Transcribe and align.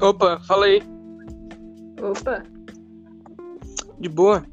Opa, 0.00 0.40
fala 0.46 0.66
aí. 0.66 0.80
Opa, 2.00 2.42
De 3.98 4.08
boa? 4.08 4.44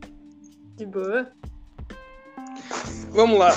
de 0.78 0.86
boa. 0.86 1.28
Vamos 3.12 3.38
lá. 3.40 3.52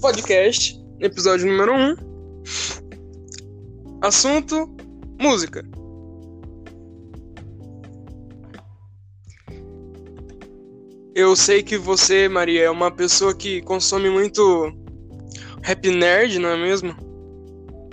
Podcast, 0.00 0.78
episódio 1.00 1.46
número 1.46 1.72
1. 1.72 1.76
Um. 1.76 1.94
Assunto: 4.02 4.76
música. 5.20 5.64
Eu 11.14 11.34
sei 11.36 11.62
que 11.62 11.78
você, 11.78 12.28
Maria, 12.28 12.64
é 12.64 12.70
uma 12.70 12.90
pessoa 12.90 13.34
que 13.34 13.62
consome 13.62 14.10
muito 14.10 14.72
rap 15.62 15.88
nerd, 15.90 16.38
não 16.38 16.50
é 16.50 16.56
mesmo? 16.56 16.94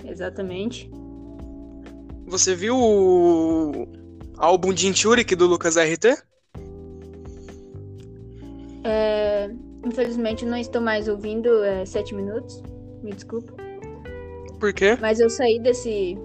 Exatamente. 0.03 0.91
Você 2.31 2.55
viu 2.55 2.77
o 2.77 3.89
álbum 4.37 4.71
de 4.71 4.87
Inturik 4.87 5.35
do 5.35 5.47
Lucas 5.47 5.75
RT? 5.75 6.17
É, 8.85 9.51
infelizmente 9.85 10.45
não 10.45 10.55
estou 10.55 10.81
mais 10.81 11.09
ouvindo 11.09 11.61
é, 11.61 11.85
sete 11.85 12.15
minutos. 12.15 12.63
Me 13.03 13.11
desculpa. 13.11 13.53
Por 14.61 14.71
quê? 14.71 14.97
Mas 15.01 15.19
eu 15.19 15.29
saí 15.29 15.59
desse, 15.59 16.17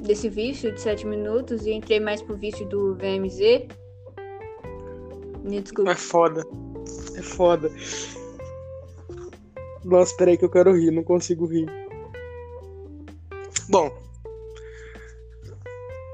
desse 0.00 0.28
vício 0.28 0.72
de 0.74 0.80
sete 0.82 1.06
minutos 1.06 1.64
e 1.64 1.72
entrei 1.72 2.00
mais 2.00 2.20
pro 2.20 2.36
vício 2.36 2.68
do 2.68 2.94
VMZ. 2.96 3.66
Me 5.42 5.62
desculpa. 5.62 5.92
É 5.92 5.94
foda. 5.94 6.44
É 7.16 7.22
foda. 7.22 7.72
Nossa, 9.86 10.14
peraí 10.18 10.36
que 10.36 10.44
eu 10.44 10.50
quero 10.50 10.76
rir, 10.76 10.90
não 10.90 11.02
consigo 11.02 11.46
rir. 11.46 11.66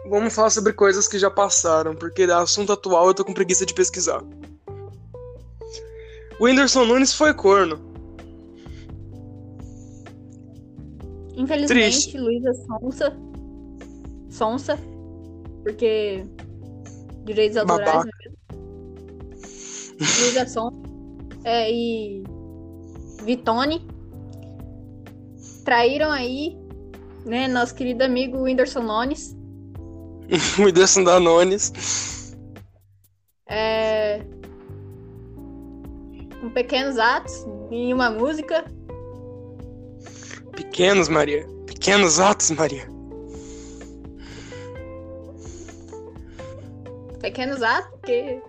Vamos 0.09 0.35
falar 0.35 0.51
sobre 0.51 0.73
coisas 0.73 1.09
que 1.09 1.19
já 1.19 1.31
passaram, 1.31 1.95
porque 1.95 2.23
assunto 2.25 2.73
atual 2.73 3.09
eu 3.09 3.15
tô 3.15 3.25
com 3.25 3.33
preguiça 3.33 3.67
de 3.67 3.75
pesquisar. 3.75 4.23
O 6.39 6.45
Whindersson 6.45 6.85
Nunes 6.85 7.13
foi 7.13 7.35
corno. 7.35 7.81
Infelizmente, 11.35 11.69
triste. 11.69 12.19
Luísa 12.19 12.55
Sonsa. 12.55 13.17
Sonsa. 14.31 14.79
Porque. 15.63 16.25
Direitos 17.25 17.57
autorais, 17.57 18.05
é 18.05 18.05
mesmo? 18.05 18.37
Luísa 19.99 20.47
Sonsa. 20.47 20.77
É, 21.45 21.71
e. 21.71 22.23
Vitone. 23.25 23.87
Traíram 25.65 26.13
aí, 26.13 26.57
né, 27.25 27.49
nosso 27.49 27.75
querido 27.75 28.05
amigo 28.05 28.43
Whindersson 28.43 28.83
Nunes. 28.83 29.37
O 30.59 30.63
Whindersson 30.65 31.05
Danones. 31.05 31.73
É, 33.49 34.21
com 36.41 36.51
pequenos 36.51 36.99
atos 36.99 37.47
em 37.71 37.93
uma 37.93 38.11
música. 38.11 38.65
Pequenos, 40.53 41.09
Maria. 41.09 41.47
Pequenos 41.67 42.19
atos, 42.19 42.51
Maria. 42.51 42.89
Pequenos 47.21 47.63
atos, 47.63 47.91
porque 48.01 48.41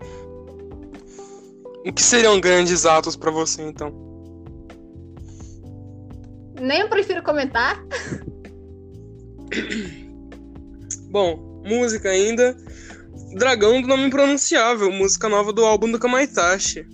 O 1.85 1.93
que 1.93 2.01
seriam 2.01 2.39
grandes 2.39 2.85
atos 2.85 3.15
pra 3.15 3.31
você, 3.31 3.61
então? 3.63 4.05
nem 6.59 6.81
eu 6.81 6.89
prefiro 6.89 7.21
comentar. 7.23 7.77
Bom, 11.09 11.46
música 11.67 12.09
ainda. 12.09 12.55
Dragão 13.35 13.81
do 13.81 13.87
Nome 13.87 14.05
Impronunciável, 14.05 14.91
música 14.91 15.27
nova 15.29 15.51
do 15.51 15.65
álbum 15.65 15.91
do 15.91 15.99
Kamaitachi. 15.99 16.85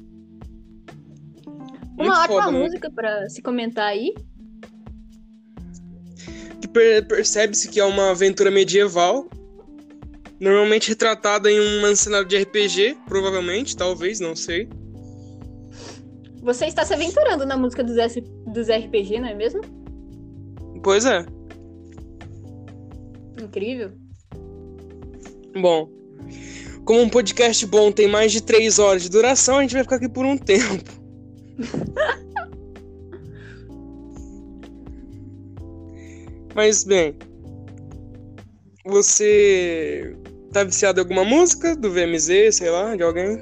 Uma 1.96 2.06
Muito 2.06 2.12
ótima 2.12 2.42
foda, 2.44 2.52
né? 2.52 2.60
música 2.60 2.92
pra 2.92 3.30
se 3.30 3.42
comentar 3.42 3.86
aí. 3.88 4.14
que 6.60 6.68
per- 6.68 7.06
percebe-se 7.08 7.68
que 7.70 7.80
é 7.80 7.84
uma 7.86 8.12
aventura 8.12 8.50
medieval, 8.50 9.28
normalmente 10.40 10.90
retratada 10.90 11.52
em 11.52 11.60
um 11.86 11.96
cenário 11.96 12.28
de 12.28 12.38
RPG, 12.38 12.98
provavelmente, 13.06 13.76
talvez, 13.76 14.20
não 14.22 14.34
sei. 14.36 14.70
Você 16.42 16.66
está 16.66 16.84
se 16.86 16.94
aventurando 16.94 17.46
na 17.46 17.56
música 17.58 17.84
dos, 17.84 17.98
S- 17.98 18.22
dos 18.48 18.68
RPG, 18.70 19.20
não 19.20 19.28
é 19.28 19.34
mesmo? 19.36 19.62
Pois 20.82 21.06
é. 21.06 21.26
Incrível. 23.42 23.92
Bom, 25.60 25.90
como 26.86 27.02
um 27.02 27.10
podcast 27.10 27.66
bom 27.66 27.92
tem 27.92 28.08
mais 28.08 28.32
de 28.32 28.42
três 28.42 28.80
horas 28.80 29.04
de 29.04 29.10
duração, 29.10 29.58
a 29.58 29.62
gente 29.62 29.74
vai 29.74 29.84
ficar 29.84 29.98
aqui 29.98 30.10
por 30.10 30.26
um 30.26 30.38
tempo. 30.38 30.84
Mas 36.56 36.84
bem, 36.84 37.16
você 38.86 40.16
tá 40.52 40.64
viciado 40.64 41.00
em 41.00 41.04
alguma 41.04 41.24
música 41.24 41.76
do 41.76 41.92
VMZ, 41.92 42.56
sei 42.56 42.70
lá, 42.70 42.96
de 42.96 43.02
alguém? 43.04 43.40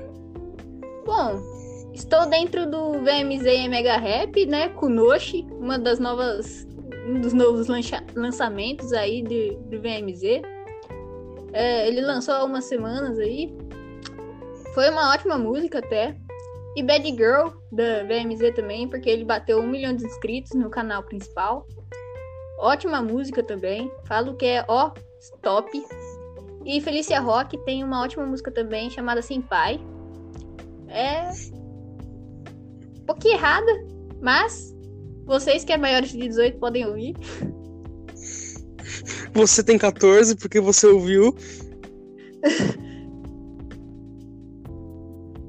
Bom, 1.05 1.41
estou 1.93 2.25
dentro 2.29 2.69
do 2.69 2.93
VMZ 3.03 3.45
e 3.45 3.67
Mega 3.67 3.97
Rap, 3.97 4.45
né? 4.45 4.69
Kunoshi, 4.69 5.45
uma 5.51 5.77
das 5.77 5.99
novas. 5.99 6.65
Um 7.07 7.19
dos 7.19 7.33
novos 7.33 7.67
lancha- 7.67 8.05
lançamentos 8.15 8.93
aí 8.93 9.23
de, 9.23 9.57
do 9.69 9.81
VMZ. 9.81 10.41
É, 11.53 11.87
ele 11.87 12.01
lançou 12.01 12.33
há 12.33 12.43
umas 12.43 12.65
semanas 12.65 13.19
aí. 13.19 13.55
Foi 14.73 14.89
uma 14.89 15.13
ótima 15.13 15.37
música 15.37 15.79
até. 15.79 16.15
E 16.75 16.83
Bad 16.83 17.05
Girl, 17.09 17.49
da 17.71 18.03
VMZ 18.03 18.55
também, 18.55 18.87
porque 18.87 19.09
ele 19.09 19.25
bateu 19.25 19.59
um 19.59 19.67
milhão 19.67 19.93
de 19.93 20.05
inscritos 20.05 20.53
no 20.53 20.69
canal 20.69 21.03
principal. 21.03 21.67
Ótima 22.57 23.01
música 23.01 23.43
também. 23.43 23.91
Falo 24.05 24.35
que 24.35 24.45
é 24.45 24.65
ó, 24.67 24.91
top. 25.41 25.83
E 26.65 26.79
Felicia 26.79 27.19
Rock 27.19 27.57
tem 27.65 27.83
uma 27.83 28.01
ótima 28.01 28.25
música 28.25 28.51
também 28.51 28.89
chamada 28.89 29.21
Senpai. 29.21 29.79
É. 30.87 31.29
Um 33.01 33.05
pouquinho 33.05 33.33
errada, 33.33 33.71
mas 34.21 34.73
vocês 35.25 35.65
que 35.65 35.73
é 35.73 35.77
maiores 35.77 36.11
de 36.11 36.19
18 36.19 36.57
podem 36.59 36.85
ouvir. 36.85 37.15
Você 39.33 39.63
tem 39.63 39.77
14 39.77 40.35
porque 40.35 40.59
você 40.59 40.87
ouviu. 40.87 41.35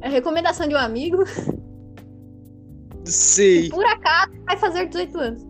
É 0.00 0.08
recomendação 0.08 0.66
de 0.68 0.74
um 0.74 0.78
amigo. 0.78 1.18
Sei. 3.04 3.68
Por 3.70 3.84
acaso 3.84 4.32
vai 4.44 4.56
fazer 4.56 4.86
18 4.86 5.18
anos. 5.18 5.42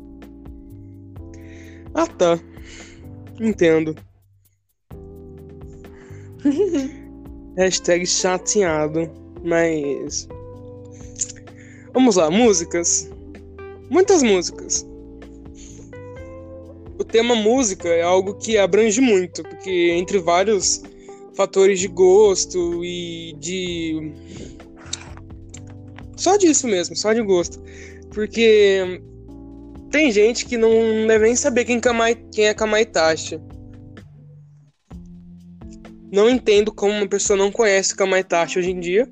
Ah, 1.95 2.07
tá. 2.07 2.39
Entendo. 3.41 3.95
Hashtag 7.57 8.07
chateado. 8.07 9.11
Mas. 9.45 10.29
Vamos 11.93 12.17
lá, 12.17 12.31
músicas. 12.31 13.11
Muitas 13.91 14.23
músicas. 14.23 14.87
Tema 17.13 17.35
música 17.35 17.91
é 17.91 18.01
algo 18.01 18.39
que 18.39 18.57
abrange 18.57 18.99
muito, 18.99 19.43
porque 19.43 19.91
entre 19.91 20.19
vários 20.19 20.83
fatores 21.37 21.79
de 21.79 21.87
gosto 21.87 22.83
e 22.83 23.37
de. 23.39 24.13
Só 26.17 26.39
disso 26.39 26.67
mesmo, 26.67 26.97
só 26.97 27.13
de 27.13 27.21
gosto. 27.21 27.63
Porque 28.15 28.99
tem 29.91 30.11
gente 30.11 30.47
que 30.47 30.57
não 30.57 30.71
deve 31.07 31.27
nem 31.27 31.37
saber 31.37 31.67
quem, 31.67 31.79
Kamai, 31.79 32.15
quem 32.33 32.47
é 32.47 32.55
Kamaitachi. 32.55 33.39
Não 36.11 36.31
entendo 36.31 36.73
como 36.73 36.95
uma 36.95 37.07
pessoa 37.07 37.37
não 37.37 37.53
conhece 37.53 37.95
Kamaitachi 37.95 38.59
hoje 38.59 38.71
em 38.71 38.81
dia. 38.81 39.07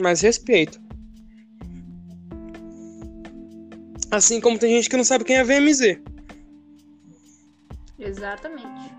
Mas 0.00 0.22
respeito. 0.22 0.80
Assim 4.10 4.40
como 4.40 4.58
tem 4.58 4.76
gente 4.76 4.88
que 4.88 4.96
não 4.96 5.04
sabe 5.04 5.24
quem 5.24 5.36
é 5.36 5.44
VMZ. 5.44 6.11
Exatamente. 8.04 8.92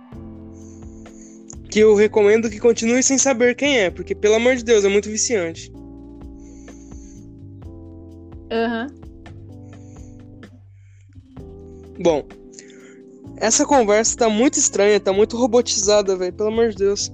Que 1.70 1.80
eu 1.80 1.96
recomendo 1.96 2.50
que 2.50 2.60
continue 2.60 3.04
sem 3.04 3.18
saber 3.18 3.56
quem 3.56 3.80
é, 3.80 3.90
porque 3.90 4.16
pelo 4.16 4.36
amor 4.36 4.56
de 4.56 4.64
Deus, 4.64 4.86
é 4.86 4.90
muito 4.90 5.10
viciante. 5.10 5.72
Aham. 8.52 8.88
Bom, 12.00 12.28
essa 13.38 13.66
conversa 13.66 14.18
tá 14.18 14.30
muito 14.30 14.58
estranha, 14.58 15.00
tá 15.00 15.12
muito 15.12 15.38
robotizada, 15.38 16.16
velho, 16.16 16.34
pelo 16.34 16.50
amor 16.50 16.70
de 16.70 16.78
Deus. 16.78 17.12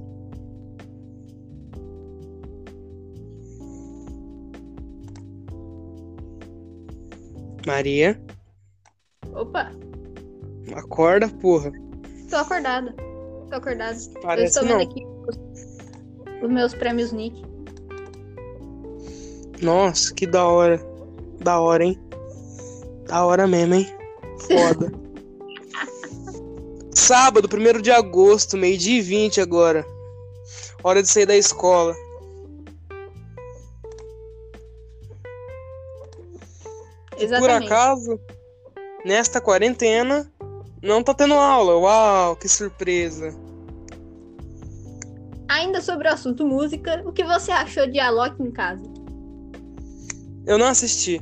Maria, 7.65 8.19
Opa, 9.33 9.71
acorda, 10.75 11.27
porra. 11.27 11.71
Tô 12.29 12.37
acordada. 12.37 12.93
Tô 13.49 13.55
acordada. 13.55 13.97
Parece 14.21 14.59
eu 14.59 14.63
estou 14.63 14.63
não. 14.63 14.79
vendo 14.79 14.89
aqui 14.89 15.05
os, 16.41 16.49
meus 16.49 16.73
prêmios 16.73 17.11
Nick. 17.11 17.43
Nossa, 19.61 20.13
que 20.13 20.25
da 20.25 20.47
hora. 20.47 20.79
Da 21.39 21.59
hora, 21.59 21.83
hein? 21.83 21.99
Da 23.07 23.25
hora 23.25 23.45
mesmo, 23.47 23.75
hein? 23.75 23.93
Foda. 24.47 24.91
Sábado, 26.93 27.49
1 27.51 27.81
de 27.81 27.91
agosto, 27.91 28.57
meio-dia 28.57 28.99
e 28.99 29.01
20 29.01 29.41
agora. 29.41 29.85
Hora 30.83 31.01
de 31.01 31.09
sair 31.09 31.25
da 31.25 31.35
escola. 31.35 31.95
Por 37.11 37.23
Exatamente. 37.23 37.65
acaso, 37.65 38.19
nesta 39.03 39.41
quarentena, 39.41 40.31
não 40.81 41.03
tá 41.03 41.13
tendo 41.13 41.33
aula. 41.33 41.77
Uau, 41.77 42.35
que 42.35 42.47
surpresa. 42.47 43.33
Ainda 45.47 45.81
sobre 45.81 46.07
o 46.07 46.13
assunto 46.13 46.45
música, 46.45 47.01
o 47.05 47.11
que 47.11 47.23
você 47.23 47.51
achou 47.51 47.87
de 47.87 47.99
Alok 47.99 48.41
em 48.41 48.51
casa? 48.51 48.83
Eu 50.45 50.57
não 50.57 50.67
assisti. 50.67 51.21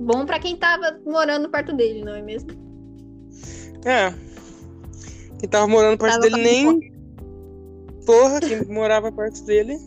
Bom 0.00 0.24
pra 0.26 0.38
quem 0.38 0.56
tava 0.56 0.98
morando 1.04 1.48
perto 1.48 1.72
dele, 1.72 2.04
não 2.04 2.14
é 2.14 2.22
mesmo? 2.22 2.50
É. 3.84 4.12
Quem 5.38 5.48
tava 5.48 5.66
morando 5.66 5.98
perto 5.98 6.20
Tava 6.20 6.22
dele 6.22 6.42
nem. 6.42 6.92
Porra, 8.06 8.40
quem 8.40 8.64
morava 8.66 9.10
perto 9.10 9.42
dele. 9.44 9.78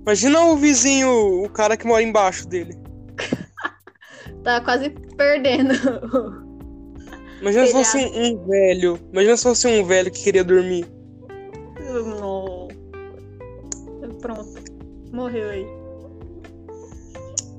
Imagina 0.00 0.40
o 0.46 0.56
vizinho, 0.56 1.44
o 1.44 1.48
cara 1.48 1.76
que 1.76 1.86
mora 1.86 2.02
embaixo 2.02 2.46
dele. 2.46 2.76
Tá 4.42 4.60
quase 4.60 4.90
perdendo. 5.16 5.72
Imagina 7.40 7.66
se 7.66 7.72
fosse 7.72 7.98
um, 7.98 8.24
um 8.24 8.46
velho. 8.46 8.98
Imagina 9.12 9.36
se 9.36 9.42
fosse 9.42 9.66
um 9.66 9.84
velho 9.84 10.10
que 10.10 10.22
queria 10.22 10.44
dormir. 10.44 10.86
Não. 11.80 12.68
Pronto. 14.20 14.54
Morreu 15.12 15.50
aí. 15.50 15.66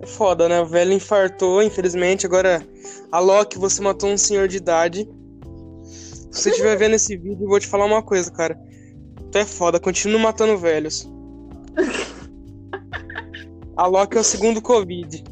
É 0.01 0.05
foda, 0.05 0.49
né? 0.49 0.61
O 0.61 0.65
velho 0.65 0.93
infartou, 0.93 1.61
infelizmente. 1.61 2.25
Agora, 2.25 2.65
a 3.11 3.19
Loki, 3.19 3.57
você 3.57 3.81
matou 3.81 4.09
um 4.09 4.17
senhor 4.17 4.47
de 4.47 4.57
idade. 4.57 5.07
Se 6.31 6.41
você 6.41 6.49
estiver 6.49 6.75
vendo 6.77 6.95
esse 6.95 7.15
vídeo, 7.15 7.43
eu 7.43 7.49
vou 7.49 7.59
te 7.59 7.67
falar 7.67 7.85
uma 7.85 8.01
coisa, 8.01 8.31
cara. 8.31 8.59
Tu 9.31 9.37
é 9.37 9.45
foda, 9.45 9.79
continua 9.79 10.19
matando 10.19 10.57
velhos. 10.57 11.09
A 13.75 13.87
Loki 13.87 14.17
é 14.17 14.19
o 14.21 14.23
segundo 14.23 14.61
Covid. 14.61 15.23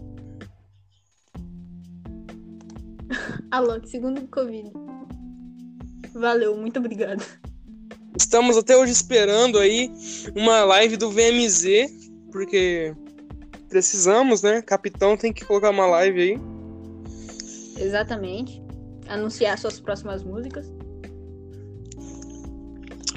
Alok, 3.52 3.88
segundo 3.90 4.26
Covid. 4.30 4.72
Valeu, 6.14 6.56
muito 6.56 6.80
obrigada. 6.80 7.22
Estamos 8.18 8.58
até 8.58 8.78
hoje 8.78 8.94
esperando 8.94 9.60
aí 9.60 9.92
uma 10.34 10.64
live 10.64 10.96
do 10.96 11.12
VMZ, 11.12 11.92
porque 12.32 12.96
precisamos, 13.68 14.42
né? 14.42 14.62
Capitão 14.62 15.18
tem 15.18 15.34
que 15.34 15.44
colocar 15.44 15.70
uma 15.70 15.86
live 15.86 16.22
aí. 16.22 16.40
Exatamente. 17.78 18.62
Anunciar 19.08 19.58
suas 19.58 19.82
próximas 19.82 20.24
músicas. 20.24 20.72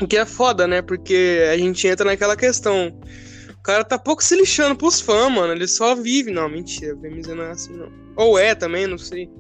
O 0.03 0.07
que 0.09 0.17
é 0.17 0.27
foda, 0.27 0.67
né? 0.67 0.83
Porque 0.83 1.45
a 1.53 1.57
gente 1.57 1.87
entra 1.87 2.07
naquela 2.07 2.37
questão. 2.37 2.89
O 3.57 3.63
cara 3.63 3.85
tá 3.85 3.97
pouco 3.97 4.23
se 4.23 4.35
lixando 4.35 4.77
pros 4.77 5.01
fãs, 5.01 5.33
mano. 5.33 5.53
Ele 5.53 5.69
só 5.69 5.95
vive. 5.95 6.33
Não, 6.33 6.49
mentira. 6.49 6.95
O 6.95 7.01
VMZ 7.01 7.29
não 7.29 7.45
é 7.45 7.51
assim, 7.53 7.73
não. 7.73 7.89
Ou 8.17 8.37
é 8.37 8.53
também, 8.55 8.89
não 8.89 8.99
sei. 8.99 9.31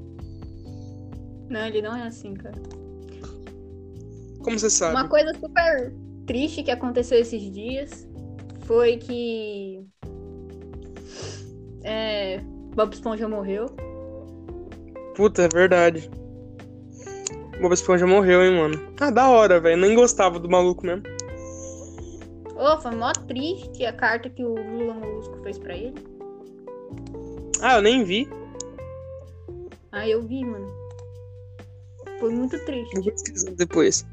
Não, 1.49 1.67
ele 1.67 1.83
não 1.83 1.97
é 1.97 2.07
assim, 2.07 2.35
cara. 2.35 2.57
Como 4.43 4.59
você 4.59 4.69
sabe? 4.69 4.95
Uma 4.95 5.09
coisa 5.09 5.33
super 5.35 5.95
triste 6.27 6.63
que 6.63 6.71
aconteceu 6.71 7.19
esses 7.19 7.51
dias 7.51 8.09
foi 8.65 8.97
que. 8.99 9.85
É. 11.83 12.41
Bob 12.75 12.93
Esponja 12.93 13.29
morreu. 13.29 13.67
Puta, 15.15 15.43
é 15.43 15.49
verdade. 15.49 16.11
Bob 17.61 17.73
Esponja 17.73 18.07
morreu, 18.07 18.43
hein, 18.43 18.57
mano. 18.57 18.95
Ah, 19.01 19.11
da 19.11 19.31
hora, 19.31 19.61
velho. 19.61 19.81
Nem 19.81 19.95
gostava 19.95 20.39
do 20.39 20.49
maluco 20.49 20.85
mesmo. 20.85 21.05
Ô, 22.57 22.81
foi 22.81 22.95
mó 22.95 23.13
triste 23.27 23.85
a 23.85 23.93
carta 23.93 24.29
que 24.29 24.45
o 24.45 24.55
Lula 24.55 24.95
Molusco 24.95 25.37
fez 25.43 25.59
pra 25.59 25.77
ele. 25.77 25.95
Ah, 27.61 27.77
eu 27.77 27.83
nem 27.83 28.05
vi. 28.05 28.29
Ah, 29.91 30.09
eu 30.09 30.23
vi, 30.23 30.45
mano. 30.45 30.84
Foi 32.25 32.33
muito 32.33 32.59
triste. 32.65 32.95
Vou 32.95 33.05
pesquisar 33.05 33.51
depois. 33.51 34.07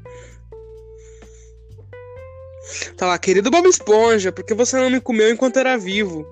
Tá 2.94 3.06
lá, 3.06 3.18
querido 3.18 3.50
Bob 3.50 3.66
Esponja, 3.66 4.30
por 4.30 4.44
que 4.44 4.52
você 4.52 4.76
não 4.76 4.90
me 4.90 5.00
comeu 5.00 5.30
enquanto 5.30 5.56
era 5.56 5.78
vivo? 5.78 6.26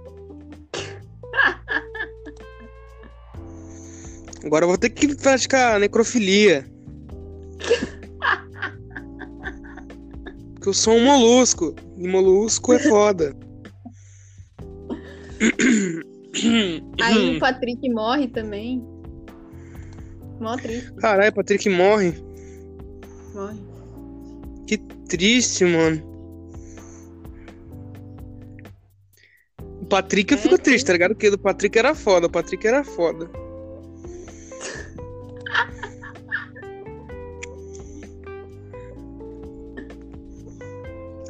Agora 4.45 4.65
eu 4.65 4.69
vou 4.69 4.77
ter 4.77 4.91
que 4.91 5.17
praticar 5.17 5.81
necrofilia. 5.81 6.71
Porque 10.53 10.69
eu 10.69 10.75
sou 10.75 10.93
um 10.93 11.07
molusco. 11.07 11.75
E 11.97 12.07
molusco 12.07 12.75
é 12.75 12.79
foda. 12.79 13.35
Aí 17.01 17.37
o 17.37 17.41
Patrick 17.41 17.89
morre 17.89 18.29
também. 18.29 18.85
Mó 20.41 20.57
triste. 20.59 20.93
Caralho, 20.97 21.33
Patrick 21.35 21.69
morre. 21.69 22.15
Morre. 23.33 23.61
Que 24.67 24.79
triste, 25.09 25.65
mano. 25.65 26.03
O 29.83 29.87
Patrick 29.87 30.33
eu 30.33 30.39
É, 30.39 30.39
fico 30.39 30.57
sim. 30.57 30.63
triste, 30.63 30.87
tá 30.87 30.93
ligado? 30.93 31.13
Porque 31.15 31.29
o 31.29 31.39
Patrick 31.39 31.79
era 31.79 31.95
foda, 31.95 32.27
o 32.27 32.31
Patrick 32.31 32.67
era 32.67 32.85
foda. 32.85 33.29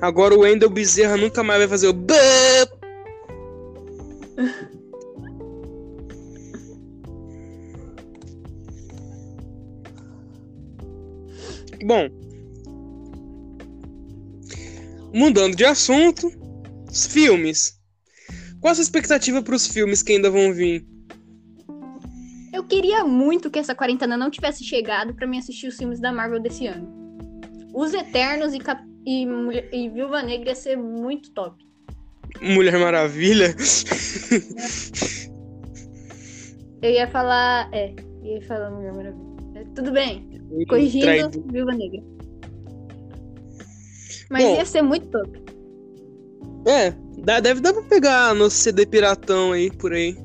Agora 0.01 0.35
o 0.35 0.41
Wendel 0.41 0.71
Bezerra 0.71 1.17
nunca 1.17 1.43
mais 1.43 1.59
vai 1.61 1.69
fazer 1.69 1.89
o 1.89 1.93
Bom, 11.85 12.09
mudando 15.15 15.57
de 15.57 15.65
assunto, 15.65 16.31
os 16.91 17.07
filmes. 17.07 17.79
Qual 18.61 18.73
a 18.73 18.75
sua 18.75 18.83
expectativa 18.83 19.43
para 19.43 19.55
os 19.55 19.67
filmes 19.67 20.03
que 20.03 20.13
ainda 20.13 20.31
vão 20.31 20.53
vir? 20.53 20.87
Eu 22.53 22.65
queria 22.65 23.05
muito 23.05 23.51
que 23.51 23.59
essa 23.59 23.75
quarentena 23.75 24.17
não 24.17 24.31
tivesse 24.31 24.63
chegado 24.65 25.15
pra 25.15 25.27
mim 25.27 25.39
assistir 25.39 25.69
os 25.69 25.77
filmes 25.77 26.01
da 26.01 26.13
Marvel 26.13 26.41
desse 26.41 26.67
ano. 26.67 27.01
Os 27.73 27.95
Eternos 27.95 28.53
e, 28.53 28.59
Cap- 28.59 28.85
e, 29.07 29.25
Mulher- 29.25 29.71
e 29.73 29.89
Viúva 29.89 30.23
Negra 30.23 30.51
ia 30.51 30.55
ser 30.55 30.77
muito 30.77 31.31
top. 31.33 31.65
Mulher 32.43 32.79
Maravilha? 32.79 33.55
Eu 36.83 36.91
ia 36.91 37.09
falar. 37.09 37.69
É, 37.73 37.95
eu 38.23 38.37
ia 38.37 38.43
falar 38.43 38.71
Mulher 38.71 38.93
Maravilha. 38.93 39.31
É, 39.55 39.65
tudo 39.75 39.91
bem, 39.93 40.30
corrigindo 40.69 41.05
Traidor. 41.05 41.43
Viúva 41.53 41.73
Negra. 41.73 42.03
Mas 44.31 44.45
Bom. 44.45 44.55
ia 44.57 44.65
ser 44.65 44.83
muito 44.83 45.09
top. 45.09 45.43
É, 46.67 46.93
dá- 47.25 47.41
deve 47.41 47.61
dar 47.61 47.73
pra 47.73 47.83
pegar 47.83 48.35
no 48.35 48.49
CD 48.51 48.87
piratão 48.87 49.53
aí, 49.53 49.71
por 49.71 49.93
aí. 49.93 50.17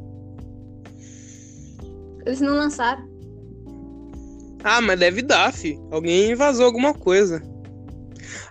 Eles 2.25 2.41
não 2.41 2.55
lançaram. 2.55 3.03
Ah, 4.63 4.82
mas 4.82 5.00
deve 5.00 5.22
dar, 5.22 5.53
fi. 5.53 5.79
Alguém 5.91 6.34
vazou 6.36 6.65
alguma 6.65 6.94
coisa. 6.94 7.41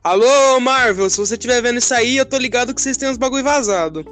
Alô, 0.03 0.61
Marvel, 0.61 1.11
se 1.11 1.19
você 1.19 1.35
estiver 1.35 1.61
vendo 1.61 1.79
isso 1.79 1.93
aí, 1.95 2.17
eu 2.17 2.27
tô 2.27 2.37
ligado 2.39 2.75
que 2.75 2.81
vocês 2.81 2.97
têm 2.97 3.09
uns 3.09 3.17
bagulho 3.17 3.43
vazado. 3.43 4.05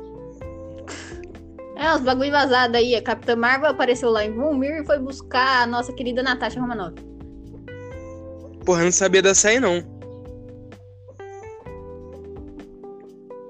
É, 1.76 1.95
os 1.95 2.00
bagulho 2.00 2.31
vazado 2.31 2.76
aí. 2.76 2.95
A 2.95 3.02
Capitã 3.02 3.37
Marvel 3.37 3.71
apareceu 3.71 4.11
lá 4.11 4.25
em 4.25 4.33
Volmir 4.33 4.83
e 4.83 4.87
foi 4.87 4.99
buscar 4.99 5.62
a 5.62 5.66
nossa 5.66 5.92
querida 5.92 6.23
Natasha 6.23 6.61
Romanoff. 6.61 6.95
Porra, 8.64 8.81
eu 8.81 8.85
não 8.87 8.92
sabia 8.92 9.23
dessa 9.23 9.49
aí, 9.49 9.59
não. 9.59 9.83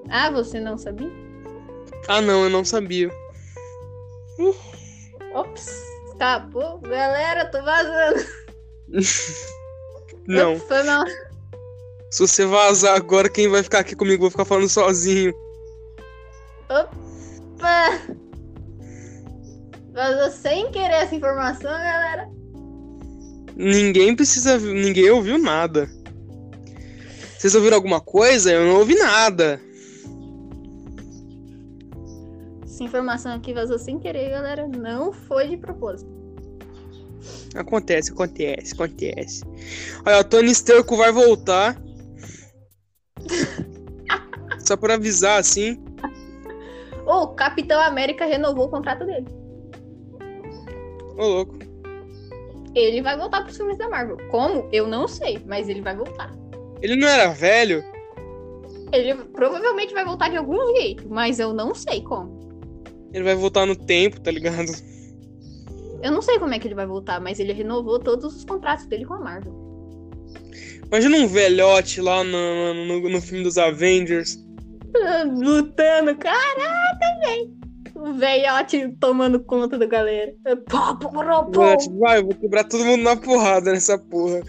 Ah, 0.09 0.29
você 0.29 0.59
não 0.59 0.77
sabia? 0.77 1.11
Ah, 2.07 2.21
não, 2.21 2.43
eu 2.43 2.49
não 2.49 2.63
sabia. 2.63 3.09
Ops, 5.33 5.67
escapou. 6.07 6.79
Galera, 6.79 7.45
tô 7.45 7.61
vazando. 7.63 8.23
Não. 10.27 10.57
Foi 10.57 10.83
mal. 10.83 11.03
Se 12.09 12.25
você 12.25 12.45
vazar 12.45 12.95
agora, 12.95 13.27
quem 13.27 13.49
vai 13.49 13.63
ficar 13.63 13.79
aqui 13.79 13.95
comigo? 13.95 14.21
Vou 14.21 14.31
ficar 14.31 14.45
falando 14.45 14.69
sozinho. 14.69 15.33
Opa! 16.69 17.89
Vazou 19.91 20.31
sem 20.31 20.71
querer 20.71 20.93
essa 20.93 21.15
informação, 21.15 21.71
galera. 21.71 22.29
Ninguém 23.55 24.15
precisa. 24.15 24.57
Ninguém 24.57 25.09
ouviu 25.09 25.37
nada. 25.37 25.89
Vocês 27.37 27.55
ouviram 27.55 27.75
alguma 27.75 27.99
coisa? 27.99 28.51
Eu 28.51 28.65
não 28.65 28.79
ouvi 28.79 28.95
nada. 28.95 29.59
Essa 32.63 32.83
informação 32.83 33.33
aqui 33.33 33.53
vazou 33.53 33.77
sem 33.77 33.99
querer, 33.99 34.29
galera. 34.29 34.67
Não 34.67 35.11
foi 35.11 35.49
de 35.49 35.57
propósito. 35.57 36.09
Acontece, 37.55 38.11
acontece, 38.11 38.73
acontece. 38.73 39.43
Olha, 40.05 40.19
o 40.19 40.23
Tony 40.23 40.51
Stark 40.51 40.95
vai 40.95 41.11
voltar. 41.11 41.79
Só 44.59 44.75
por 44.75 44.91
avisar, 44.91 45.39
assim. 45.39 45.83
O 47.05 47.27
Capitão 47.27 47.79
América 47.81 48.25
renovou 48.25 48.65
o 48.65 48.69
contrato 48.69 49.05
dele. 49.05 49.27
Ô, 51.17 51.27
louco. 51.27 51.62
Ele 52.75 53.01
vai 53.01 53.17
voltar 53.17 53.43
pros 53.43 53.57
filmes 53.57 53.77
da 53.77 53.89
Marvel. 53.89 54.17
Como? 54.29 54.67
Eu 54.71 54.87
não 54.87 55.07
sei, 55.07 55.39
mas 55.45 55.69
ele 55.69 55.81
vai 55.81 55.95
voltar. 55.95 56.33
Ele 56.81 56.95
não 56.95 57.07
era 57.07 57.29
velho? 57.29 57.83
Ele 58.91 59.15
provavelmente 59.15 59.93
vai 59.93 60.05
voltar 60.05 60.29
de 60.29 60.37
algum 60.37 60.75
jeito, 60.75 61.07
mas 61.09 61.39
eu 61.39 61.53
não 61.53 61.73
sei 61.73 62.01
como. 62.01 62.43
Ele 63.13 63.23
vai 63.23 63.35
voltar 63.35 63.65
no 63.65 63.75
tempo, 63.75 64.19
tá 64.19 64.31
ligado? 64.31 64.71
Eu 66.01 66.11
não 66.11 66.21
sei 66.21 66.37
como 66.37 66.53
é 66.53 66.59
que 66.59 66.67
ele 66.67 66.75
vai 66.75 66.85
voltar, 66.85 67.21
mas 67.21 67.39
ele 67.39 67.53
renovou 67.53 67.99
todos 67.99 68.35
os 68.35 68.43
contratos 68.43 68.85
dele 68.87 69.05
com 69.05 69.13
a 69.13 69.19
Marvel. 69.19 69.53
Imagina 70.87 71.17
um 71.17 71.27
velhote 71.27 72.01
lá 72.01 72.23
no, 72.23 72.73
no, 72.85 73.09
no 73.09 73.21
filme 73.21 73.43
dos 73.43 73.57
Avengers. 73.57 74.37
Lutando, 75.25 76.15
caraca, 76.17 77.19
velho. 77.25 77.62
O 78.03 78.15
velhote 78.15 78.97
tomando 78.99 79.39
conta 79.39 79.77
da 79.77 79.85
galera. 79.85 80.33
Pô, 80.69 80.97
pô. 80.97 81.09
Velhote, 81.51 81.89
Vai, 81.97 82.19
eu 82.19 82.25
vou 82.25 82.35
quebrar 82.35 82.65
todo 82.65 82.83
mundo 82.83 83.01
na 83.01 83.15
porrada 83.15 83.71
nessa 83.71 83.97
porra. 83.97 84.41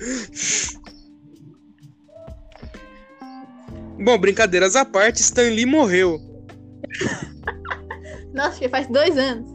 Bom, 4.05 4.19
brincadeiras 4.19 4.75
à 4.75 4.85
parte, 4.85 5.21
Stan 5.21 5.51
Lee 5.51 5.67
morreu. 5.67 6.19
Nossa, 8.35 8.61
já 8.61 8.69
faz 8.69 8.89
dois 8.89 9.17
anos. 9.17 9.49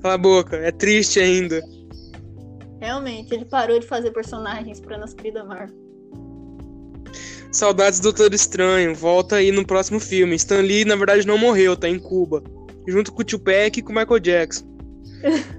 Cala 0.00 0.14
a 0.14 0.18
boca, 0.18 0.56
é 0.56 0.70
triste 0.70 1.18
ainda. 1.18 1.60
Realmente, 2.80 3.34
ele 3.34 3.46
parou 3.46 3.80
de 3.80 3.86
fazer 3.88 4.12
personagens 4.12 4.78
pra 4.78 4.96
nossa 4.96 5.16
querida 5.16 5.44
Marvel. 5.44 5.76
Saudades 7.50 7.98
do 7.98 8.12
Doutor 8.12 8.32
Estranho, 8.32 8.94
volta 8.94 9.36
aí 9.36 9.50
no 9.50 9.66
próximo 9.66 9.98
filme. 9.98 10.36
Stan 10.36 10.60
Lee, 10.60 10.84
na 10.84 10.94
verdade, 10.94 11.26
não 11.26 11.36
morreu, 11.36 11.76
tá 11.76 11.88
em 11.88 11.98
Cuba. 11.98 12.44
Junto 12.86 13.12
com 13.12 13.22
o 13.22 13.24
Tupac 13.24 13.78
e 13.78 13.82
com 13.82 13.92
o 13.92 13.94
Michael 13.94 14.20
Jackson. 14.20 14.64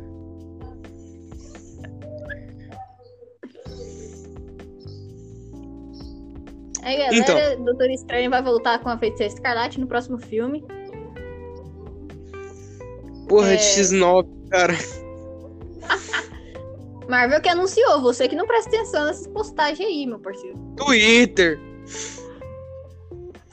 Aí, 6.83 6.97
galera, 6.97 7.15
Então. 7.15 7.65
Doutor 7.65 7.89
Estranho 7.89 8.29
vai 8.29 8.41
voltar 8.41 8.79
com 8.79 8.89
a 8.89 8.97
Feiticeira 8.97 9.33
Escarlate 9.33 9.79
no 9.79 9.87
próximo 9.87 10.17
filme. 10.17 10.63
Porra 13.27 13.53
É. 13.53 13.55
de 13.57 13.63
X9, 13.63 14.27
cara. 14.49 14.73
Marvel 17.09 17.41
que 17.41 17.49
anunciou, 17.49 18.01
você 18.01 18.27
que 18.27 18.35
não 18.35 18.45
presta 18.47 18.69
atenção 18.69 19.05
nessas 19.05 19.27
postagens 19.27 19.87
aí, 19.87 20.05
meu 20.05 20.19
parceiro. 20.19 20.57
Twitter. 20.77 21.59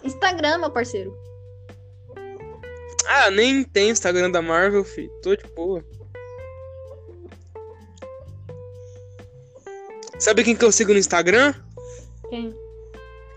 Instagram, 0.02 0.58
meu 0.58 0.70
parceiro. 0.70 1.16
Ah, 3.06 3.30
nem 3.30 3.64
tem 3.64 3.90
Instagram 3.90 4.30
da 4.30 4.40
Marvel, 4.40 4.84
filho. 4.84 5.10
Tô 5.22 5.34
de 5.34 5.44
boa. 5.54 5.84
Sabe 10.18 10.44
quem 10.44 10.56
que 10.56 10.64
eu 10.64 10.72
sigo 10.72 10.92
no 10.92 10.98
Instagram? 10.98 11.54
Quem? 12.28 12.54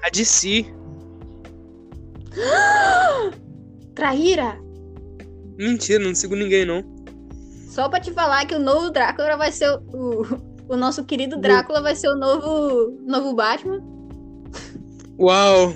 A 0.03 0.09
DC. 0.09 0.65
Traíra! 3.95 4.59
Mentira, 5.57 6.03
não 6.03 6.13
sigo 6.13 6.35
ninguém, 6.35 6.65
não. 6.65 6.83
Só 7.69 7.89
pra 7.89 7.99
te 7.99 8.11
falar 8.11 8.45
que 8.45 8.55
o 8.55 8.59
novo 8.59 8.91
Drácula 8.91 9.35
vai 9.35 9.51
ser 9.51 9.69
o, 9.69 9.81
o, 9.91 10.73
o 10.73 10.77
nosso 10.77 11.03
querido 11.03 11.37
Drácula 11.37 11.81
vai 11.81 11.95
ser 11.95 12.09
o 12.09 12.15
novo, 12.15 12.97
novo 13.05 13.33
Batman. 13.33 13.81
Uau! 15.19 15.73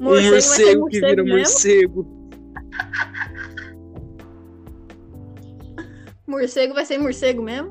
Um 0.00 0.16
ser 0.16 0.30
morcego 0.30 0.86
que 0.86 1.00
vira 1.00 1.22
mesmo. 1.22 1.38
morcego. 1.38 2.06
Morcego 6.26 6.74
vai 6.74 6.86
ser 6.86 6.98
morcego 6.98 7.42
mesmo. 7.42 7.70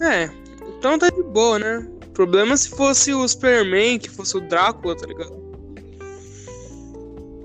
É, 0.00 0.30
então 0.78 0.98
tá 0.98 1.08
de 1.10 1.22
boa, 1.22 1.58
né? 1.58 1.88
O 2.06 2.10
problema 2.10 2.54
é 2.54 2.56
se 2.56 2.70
fosse 2.70 3.12
o 3.12 3.26
Superman, 3.26 3.98
que 3.98 4.10
fosse 4.10 4.36
o 4.36 4.40
Drácula, 4.40 4.96
tá 4.96 5.06
ligado? 5.06 5.34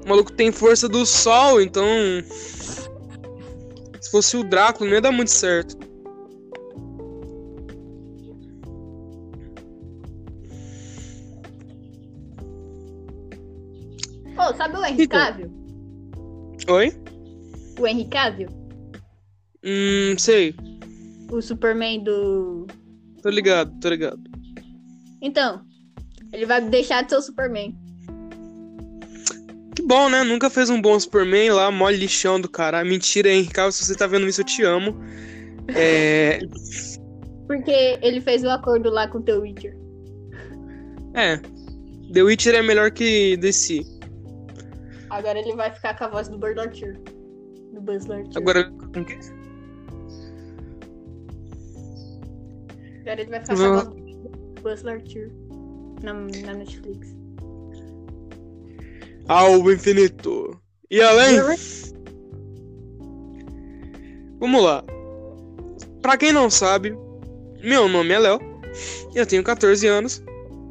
O 0.04 0.08
maluco 0.08 0.32
tem 0.32 0.52
força 0.52 0.88
do 0.88 1.06
sol, 1.06 1.62
então. 1.62 1.86
Se 4.00 4.12
fosse 4.12 4.38
o 4.38 4.44
Drácula, 4.44 4.90
não 4.90 4.96
ia 4.96 5.02
dar 5.02 5.12
muito 5.12 5.32
certo. 5.32 5.89
Sabe 14.56 14.78
o 14.78 14.86
Henry 14.86 15.04
Então. 15.04 15.20
Cavill? 15.20 15.52
Oi? 16.70 16.94
O 17.80 17.88
Henry 17.88 18.06
Cavill? 18.06 18.50
Hum, 19.64 20.16
sei. 20.18 20.56
O 21.32 21.42
Superman 21.42 22.04
do. 22.04 22.68
Tô 23.22 23.30
ligado, 23.30 23.72
tô 23.80 23.90
ligado. 23.90 24.20
Então, 25.22 25.62
ele 26.32 26.46
vai 26.46 26.62
deixar 26.62 27.04
de 27.04 27.10
ser 27.10 27.18
o 27.18 27.22
Superman. 27.22 27.76
Que 29.76 29.82
bom, 29.82 30.10
né? 30.10 30.24
Nunca 30.24 30.50
fez 30.50 30.70
um 30.70 30.82
bom 30.82 31.00
Superman 31.00 31.52
lá, 31.52 31.70
mole 31.72 31.98
lixão 31.98 32.40
do 32.40 32.50
caralho. 32.50 32.90
Mentira, 32.90 33.30
Henry 33.30 33.48
Cavill, 33.48 33.72
se 33.72 33.86
você 33.86 33.96
tá 33.96 34.08
vendo 34.08 34.28
isso, 34.28 34.42
eu 34.42 34.46
te 34.46 34.64
amo. 34.64 34.96
É. 35.76 36.40
Porque 37.48 37.98
ele 38.02 38.22
fez 38.22 38.44
o 38.44 38.50
acordo 38.50 38.90
lá 38.90 39.08
com 39.08 39.18
o 39.18 39.22
The 39.22 39.34
Witcher. 39.34 39.76
É. 41.14 41.38
The 42.14 42.22
Witcher 42.24 42.56
é 42.56 42.62
melhor 42.62 42.92
que 42.92 43.36
DC. 43.38 43.84
Agora 45.10 45.40
ele 45.40 45.56
vai 45.56 45.72
ficar 45.72 45.98
com 45.98 46.04
a 46.06 46.08
voz 46.08 46.28
do 46.28 46.38
Buzz 46.38 46.56
Lightyear. 46.56 46.96
Do 47.74 47.82
Buzz 47.82 48.06
Lightyear. 48.06 48.38
Agora. 48.38 48.72
com 48.72 49.06
quê? 49.06 49.20
Agora 53.02 53.22
ele 53.22 53.30
vai 53.30 53.40
ficar 53.40 53.56
com 53.56 53.64
a 53.64 53.84
voz 53.84 53.88
do 53.88 54.62
Buzz 54.62 54.84
Lightyear. 54.84 55.30
Na, 56.04 56.14
na 56.14 56.54
Netflix. 56.54 57.16
Ao 59.28 59.72
infinito. 59.72 60.60
E 60.90 61.02
além. 61.02 61.38
Vamos 64.40 64.64
lá. 64.64 64.84
Pra 66.02 66.18
quem 66.18 66.32
não 66.32 66.50
sabe, 66.50 66.98
meu 67.62 67.90
nome 67.90 68.14
é 68.14 68.20
Léo. 68.20 68.40
Eu 69.14 69.26
tenho 69.26 69.44
14 69.44 69.86
anos. 69.88 70.24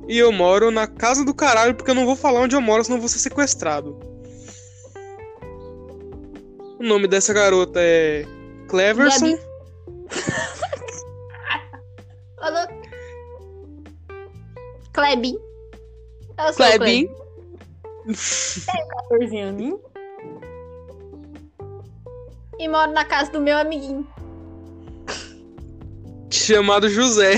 E 0.09 0.17
eu 0.17 0.33
moro 0.33 0.71
na 0.71 0.87
casa 0.87 1.23
do 1.23 1.35
caralho, 1.35 1.75
porque 1.75 1.91
eu 1.91 1.95
não 1.95 2.07
vou 2.07 2.17
falar 2.17 2.41
onde 2.41 2.57
eu 2.57 2.63
moro, 2.63 2.83
senão 2.83 2.97
eu 2.97 3.03
vou 3.03 3.11
ser 3.11 3.19
sequestrado. 3.19 4.08
O 6.79 6.85
nome 6.85 7.09
dessa 7.09 7.33
garota 7.33 7.81
é. 7.81 8.25
Cleverson. 8.69 9.33
Gabi. 9.33 9.43
Alô? 12.39 12.69
Klebin. 14.93 15.37
Eu 16.39 16.55
Klebin. 16.55 17.09
14 19.09 19.39
anos. 19.39 19.81
E 22.59 22.69
moro 22.69 22.93
na 22.93 23.05
casa 23.05 23.31
do 23.33 23.41
meu 23.41 23.59
amiguinho. 23.59 24.07
Chamado 26.31 26.89
José. 26.89 27.35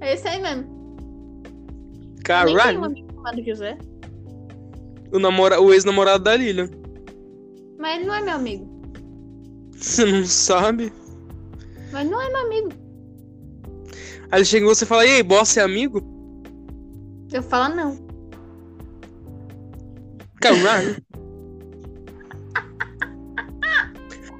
É 0.00 0.14
esse 0.14 0.26
aí 0.26 0.40
mesmo. 0.40 0.62
Nem 0.62 1.42
tem 1.42 1.52
um 2.16 2.22
Caralho. 2.22 2.84
amigo 2.84 3.14
chamado 3.14 3.44
José. 3.44 3.76
O, 5.12 5.18
namora... 5.18 5.60
o 5.60 5.72
ex-namorado 5.72 6.24
da 6.24 6.36
Lilian. 6.36 6.70
Mas 7.80 7.96
ele 7.96 8.04
não 8.04 8.14
é 8.14 8.20
meu 8.20 8.34
amigo. 8.34 8.68
Você 9.72 10.04
não 10.04 10.26
sabe? 10.26 10.92
Mas 11.90 12.08
não 12.08 12.20
é 12.20 12.28
meu 12.28 12.40
amigo. 12.42 12.68
Aí 14.30 14.40
ele 14.40 14.44
chega 14.44 14.66
e 14.66 14.68
você 14.68 14.84
fala, 14.84 15.06
e 15.06 15.12
aí, 15.12 15.22
boss 15.22 15.56
é 15.56 15.62
amigo? 15.62 16.02
Eu 17.32 17.42
falo 17.42 17.74
não. 17.74 17.98
Caralho. 20.40 21.02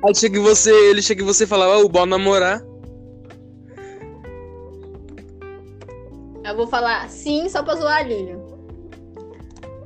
Aí 0.04 0.14
chega 0.14 0.38
em 0.38 0.42
você, 0.42 0.70
ele 0.90 1.00
chega 1.00 1.23
em 1.23 1.26
você 1.26 1.44
e 1.44 1.47
fala, 1.47 1.66
ó, 1.66 1.82
o 1.82 1.88
bom 1.88 2.04
namorar. 2.04 2.61
Eu 6.44 6.56
vou 6.56 6.66
falar 6.66 7.09
sim 7.09 7.49
só 7.49 7.62
pra 7.62 7.75
zoar 7.75 7.99
a 7.99 8.02
Lilian. 8.02 8.39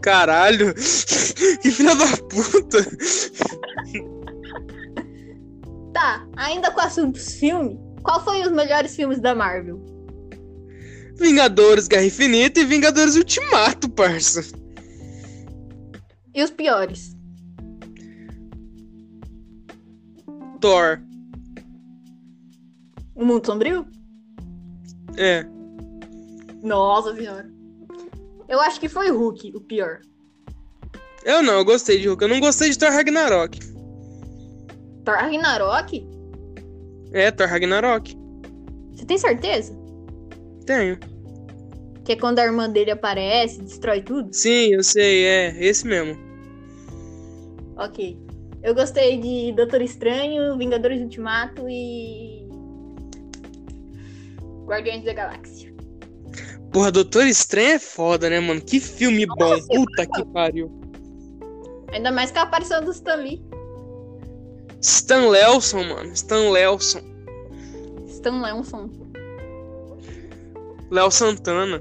Caralho. 0.05 0.75
que 1.63 1.71
filha 1.71 1.95
da 1.97 2.07
puta. 2.29 2.85
Tá, 5.95 6.29
ainda 6.37 6.71
com 6.71 6.79
o 6.79 6.85
assunto 6.85 7.19
filme, 7.19 7.81
qual 8.03 8.23
foi 8.23 8.43
os 8.43 8.53
melhores 8.53 8.95
filmes 8.95 9.19
da 9.19 9.35
Marvel? 9.35 9.83
Vingadores 11.17 11.89
Guerra 11.89 12.05
Infinita 12.05 12.61
e 12.61 12.67
Vingadores 12.67 13.17
Ultimato, 13.17 13.89
parça. 13.89 14.43
E 16.35 16.43
os 16.43 16.51
piores? 16.51 17.17
Thor. 20.61 21.01
O 23.15 23.25
Mundo 23.25 23.47
Sombrio? 23.47 23.87
É. 25.17 25.47
Nossa 26.63 27.15
senhora. 27.15 27.54
Eu 28.49 28.61
acho 28.61 28.79
que 28.81 28.89
foi 28.89 29.11
Hulk 29.11 29.53
o 29.57 29.61
pior. 29.61 30.01
Eu 31.25 31.43
não, 31.43 31.55
eu 31.55 31.65
gostei 31.65 31.99
de 31.99 32.09
Hulk. 32.09 32.23
Eu 32.23 32.29
não 32.29 32.41
gostei 32.41 32.71
de 32.71 32.79
Thor 32.79 32.91
Ragnarok. 32.91 33.59
Thor 35.05 35.15
Ragnarok? 35.15 36.07
É, 37.13 37.31
Thor 37.31 37.49
Ragnarok. 37.49 38.17
Você 38.93 39.07
tem 39.07 39.19
certeza? 39.19 39.75
Tenho. 40.67 40.99
Que 42.05 42.13
é 42.13 42.17
quando 42.17 42.39
a 42.39 42.45
irmã 42.45 42.69
dele 42.69 42.91
aparece, 42.91 43.63
destrói 43.63 44.03
tudo? 44.03 44.33
Sim, 44.35 44.75
eu 44.75 44.83
sei, 44.83 45.25
é. 45.25 45.65
Esse 45.65 45.87
mesmo. 45.87 46.19
Ok. 47.77 48.19
Eu 48.63 48.75
gostei 48.75 49.19
de 49.19 49.53
Doutor 49.53 49.81
Estranho, 49.81 50.57
Vingadores 50.59 51.01
Ultimato 51.01 51.67
e. 51.69 52.47
Guardiões 54.67 55.05
da 55.05 55.13
Galáxia. 55.13 55.74
Porra, 56.75 56.91
Doutor 56.91 57.25
Estranho 57.29 57.77
é 57.77 57.79
foda, 57.79 58.29
né, 58.29 58.41
mano? 58.41 58.61
Que 58.61 58.81
filme 58.81 59.25
bom. 59.27 59.57
Puta 59.69 60.05
que 60.05 60.25
pariu. 60.33 60.69
Ainda 61.93 62.11
mais 62.11 62.33
com 62.33 62.41
a 62.41 62.43
aparição 62.43 62.85
do 62.85 62.91
Stan 62.91 63.15
Lee. 63.15 63.41
Stan 64.81 65.29
Lelson, 65.29 65.85
mano. 65.85 66.13
Stan 66.13 66.51
Lelson. 66.51 67.01
Stan 68.09 68.43
Leonson. 68.43 68.91
Léo 70.91 71.11
Santana. 71.13 71.81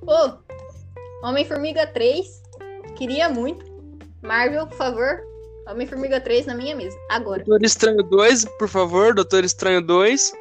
Pô, 0.00 0.38
Homem-Formiga 1.24 1.88
3. 1.88 2.40
Queria 2.96 3.28
muito. 3.28 3.66
Marvel, 4.22 4.68
por 4.68 4.76
favor. 4.76 5.27
Homem-Formiga 5.68 6.20
3 6.20 6.46
na 6.46 6.54
minha 6.54 6.74
mesa. 6.74 6.96
Agora. 7.10 7.44
Doutor 7.44 7.64
Estranho 7.64 8.02
2, 8.02 8.46
por 8.58 8.68
favor. 8.68 9.14
Doutor 9.14 9.44
Estranho 9.44 9.82
2. 9.82 10.32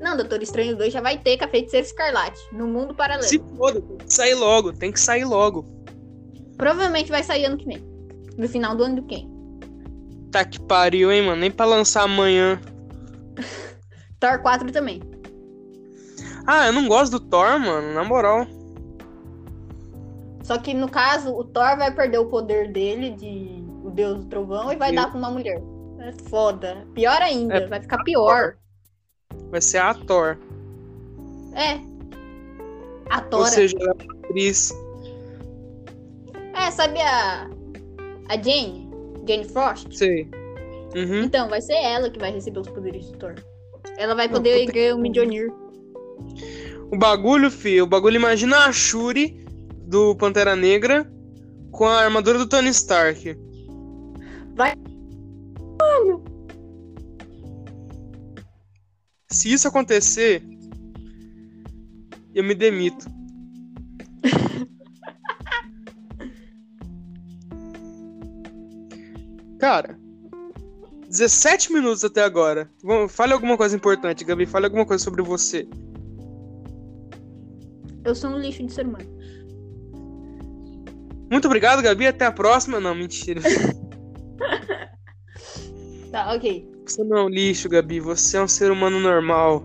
Não, 0.00 0.16
Doutor 0.16 0.42
Estranho 0.42 0.76
2 0.76 0.92
já 0.92 1.00
vai 1.00 1.16
ter 1.16 1.38
com 1.38 1.44
a 1.44 1.48
Feiticeira 1.48 1.86
Escarlate. 1.86 2.40
No 2.50 2.66
mundo 2.66 2.92
paralelo. 2.92 3.28
Se 3.28 3.40
foda, 3.56 3.80
tem 3.80 3.98
que 3.98 4.12
sair 4.12 4.34
logo. 4.34 4.72
Tem 4.72 4.92
que 4.92 5.00
sair 5.00 5.24
logo. 5.24 5.64
Provavelmente 6.56 7.10
vai 7.10 7.22
sair 7.22 7.44
ano 7.44 7.56
que 7.56 7.66
vem. 7.66 7.82
No 8.36 8.48
final 8.48 8.74
do 8.74 8.82
ano 8.82 8.96
do 8.96 9.02
quem? 9.04 9.30
Tá 10.32 10.44
que 10.44 10.60
pariu, 10.60 11.12
hein, 11.12 11.22
mano? 11.22 11.40
Nem 11.40 11.50
pra 11.50 11.64
lançar 11.64 12.02
amanhã. 12.02 12.60
Thor 14.18 14.40
4 14.40 14.72
também. 14.72 15.00
Ah, 16.46 16.66
eu 16.66 16.72
não 16.72 16.88
gosto 16.88 17.12
do 17.12 17.20
Thor, 17.20 17.60
mano. 17.60 17.94
Na 17.94 18.02
moral. 18.02 18.46
Só 20.42 20.58
que 20.58 20.74
no 20.74 20.88
caso, 20.88 21.32
o 21.32 21.44
Thor 21.44 21.76
vai 21.76 21.94
perder 21.94 22.18
o 22.18 22.26
poder 22.26 22.72
dele 22.72 23.10
de 23.10 23.61
Deus 23.92 24.18
do 24.18 24.24
Trovão 24.26 24.72
e 24.72 24.76
vai 24.76 24.90
Sim. 24.90 24.96
dar 24.96 25.10
pra 25.10 25.18
uma 25.18 25.30
mulher. 25.30 25.60
É 26.00 26.12
foda. 26.28 26.86
Pior 26.94 27.20
ainda, 27.22 27.54
É. 27.54 27.66
vai 27.66 27.80
ficar 27.80 28.02
pior. 28.02 28.56
Vai 29.50 29.60
ser 29.60 29.78
a 29.78 29.94
Thor. 29.94 30.36
É. 31.54 31.74
A 33.10 33.18
Ou 33.18 33.30
Tora. 33.30 33.48
seja, 33.48 33.76
ela 33.78 33.90
é 33.98 34.04
uma 34.04 34.14
atriz. 34.14 34.72
É, 36.54 36.70
sabe 36.70 37.00
a. 37.00 37.48
A 38.28 38.34
Jane? 38.42 38.88
Jane 39.26 39.44
Frost? 39.44 39.92
Sei. 39.94 40.28
Uhum. 40.94 41.22
Então, 41.24 41.48
vai 41.48 41.60
ser 41.60 41.74
ela 41.74 42.10
que 42.10 42.18
vai 42.18 42.30
receber 42.32 42.60
os 42.60 42.68
poderes 42.68 43.10
do 43.10 43.18
Thor. 43.18 43.34
Ela 43.96 44.14
vai 44.14 44.28
poder 44.28 44.66
ganhar 44.72 44.94
o. 44.96 44.98
Mjolnir. 44.98 45.52
O 46.90 46.96
bagulho, 46.96 47.50
filho. 47.50 47.84
O 47.84 47.86
bagulho, 47.86 48.16
imagina 48.16 48.66
a 48.66 48.72
Shuri 48.72 49.44
do 49.86 50.14
Pantera 50.16 50.54
Negra 50.56 51.10
com 51.70 51.84
a 51.86 52.00
armadura 52.00 52.38
do 52.38 52.48
Tony 52.48 52.68
Stark. 52.70 53.36
Vai. 54.54 54.74
Se 59.28 59.52
isso 59.52 59.66
acontecer, 59.66 60.40
eu 62.34 62.44
me 62.44 62.54
demito. 62.54 63.06
Cara, 69.58 69.98
17 71.08 71.72
minutos 71.72 72.04
até 72.04 72.22
agora. 72.22 72.70
Fale 73.08 73.32
alguma 73.32 73.56
coisa 73.56 73.74
importante, 73.74 74.24
Gabi. 74.24 74.46
Fale 74.46 74.66
alguma 74.66 74.86
coisa 74.86 75.02
sobre 75.02 75.22
você. 75.22 75.66
Eu 78.04 78.14
sou 78.14 78.30
um 78.30 78.38
lixo 78.38 78.64
de 78.66 78.72
ser 78.72 78.86
humano. 78.86 79.10
Muito 81.30 81.46
obrigado, 81.46 81.82
Gabi. 81.82 82.06
Até 82.06 82.26
a 82.26 82.32
próxima. 82.32 82.78
Não, 82.80 82.94
mentira. 82.94 83.40
Tá, 86.10 86.34
ok. 86.34 86.70
Você 86.86 87.02
não 87.02 87.16
é 87.16 87.24
um 87.24 87.28
lixo, 87.28 87.68
Gabi. 87.68 87.98
Você 88.00 88.36
é 88.36 88.42
um 88.42 88.48
ser 88.48 88.70
humano 88.70 89.00
normal. 89.00 89.64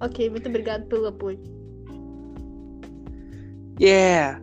Ok, 0.00 0.28
muito 0.30 0.48
obrigado 0.48 0.86
pelo 0.88 1.06
apoio. 1.06 1.40
Yeah. 3.80 4.42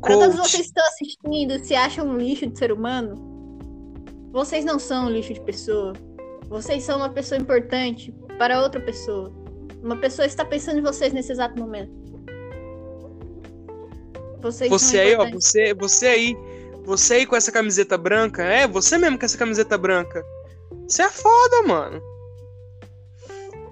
Pra 0.00 0.14
todos 0.18 0.36
vocês 0.36 0.62
que 0.62 0.62
estão 0.62 0.84
assistindo, 0.86 1.64
se 1.64 1.74
acham 1.74 2.08
um 2.08 2.18
lixo 2.18 2.46
de 2.46 2.58
ser 2.58 2.72
humano, 2.72 3.14
vocês 4.32 4.64
não 4.64 4.78
são 4.78 5.06
um 5.06 5.10
lixo 5.10 5.32
de 5.32 5.40
pessoa. 5.42 5.92
Vocês 6.48 6.82
são 6.82 6.98
uma 6.98 7.10
pessoa 7.10 7.40
importante 7.40 8.12
para 8.38 8.60
outra 8.60 8.80
pessoa. 8.80 9.32
Uma 9.82 9.96
pessoa 9.96 10.26
está 10.26 10.44
pensando 10.44 10.78
em 10.80 10.82
vocês 10.82 11.12
nesse 11.12 11.30
exato 11.32 11.58
momento. 11.58 12.01
Vocês 14.42 14.68
Você 14.68 14.98
aí, 14.98 15.14
ó. 15.16 15.30
Você, 15.30 15.72
você 15.74 16.06
aí. 16.06 16.36
Você 16.84 17.14
aí 17.14 17.26
com 17.26 17.36
essa 17.36 17.52
camiseta 17.52 17.96
branca. 17.96 18.42
É, 18.42 18.66
você 18.66 18.98
mesmo 18.98 19.18
com 19.18 19.24
essa 19.24 19.38
camiseta 19.38 19.78
branca. 19.78 20.24
Você 20.88 21.02
é 21.02 21.08
foda, 21.08 21.62
mano. 21.62 22.02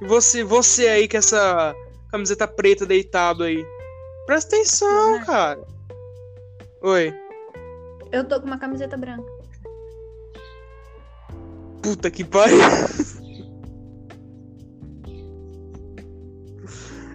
Você, 0.03 0.45
você 0.45 0.87
aí 0.89 1.09
com 1.09 1.17
essa 1.17 1.75
camiseta 2.11 2.47
preta 2.47 2.87
deitado 2.87 3.43
aí. 3.45 3.65
Presta 4.27 4.55
atenção, 4.57 5.15
Uhum. 5.15 5.25
cara. 5.25 5.61
Oi. 6.83 7.13
Eu 8.13 8.25
tô 8.25 8.41
com 8.41 8.47
uma 8.47 8.59
camiseta 8.59 8.97
branca. 8.97 9.29
Puta 11.83 12.11
que 12.11 12.25
pariu. 12.25 12.59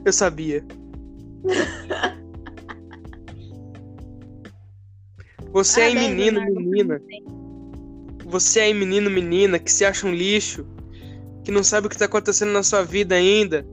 Eu 0.06 0.14
sabia. 0.14 0.64
Você 5.56 5.80
aí, 5.80 5.94
Parabéns, 5.94 6.18
menino, 6.18 6.40
Leonardo. 6.42 6.70
menina. 6.70 7.02
Você 8.26 8.60
aí, 8.60 8.74
menino, 8.74 9.10
menina, 9.10 9.58
que 9.58 9.72
se 9.72 9.86
acha 9.86 10.06
um 10.06 10.14
lixo, 10.14 10.68
que 11.46 11.52
não 11.52 11.64
sabe 11.64 11.88
o 11.88 11.90
que 11.90 11.98
tá 11.98 12.04
acontecendo 12.04 12.52
na 12.52 12.62
sua 12.62 12.84
vida 12.84 13.16
ainda. 13.16 13.66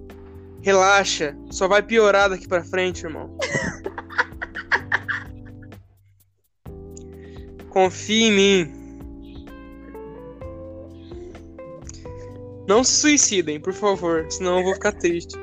Relaxa, 0.61 1.37
só 1.51 1.67
vai 1.67 1.83
piorar 1.83 2.31
daqui 2.31 2.47
pra 2.47 2.63
frente, 2.63 3.05
irmão. 3.05 3.37
Confie 7.69 8.27
em 8.27 8.33
mim. 8.33 8.73
Não 12.69 12.85
se 12.85 12.93
suicidem, 12.93 13.59
por 13.59 13.73
favor, 13.73 14.25
senão 14.31 14.59
eu 14.59 14.65
vou 14.67 14.75
ficar 14.75 14.93
triste. 14.93 15.37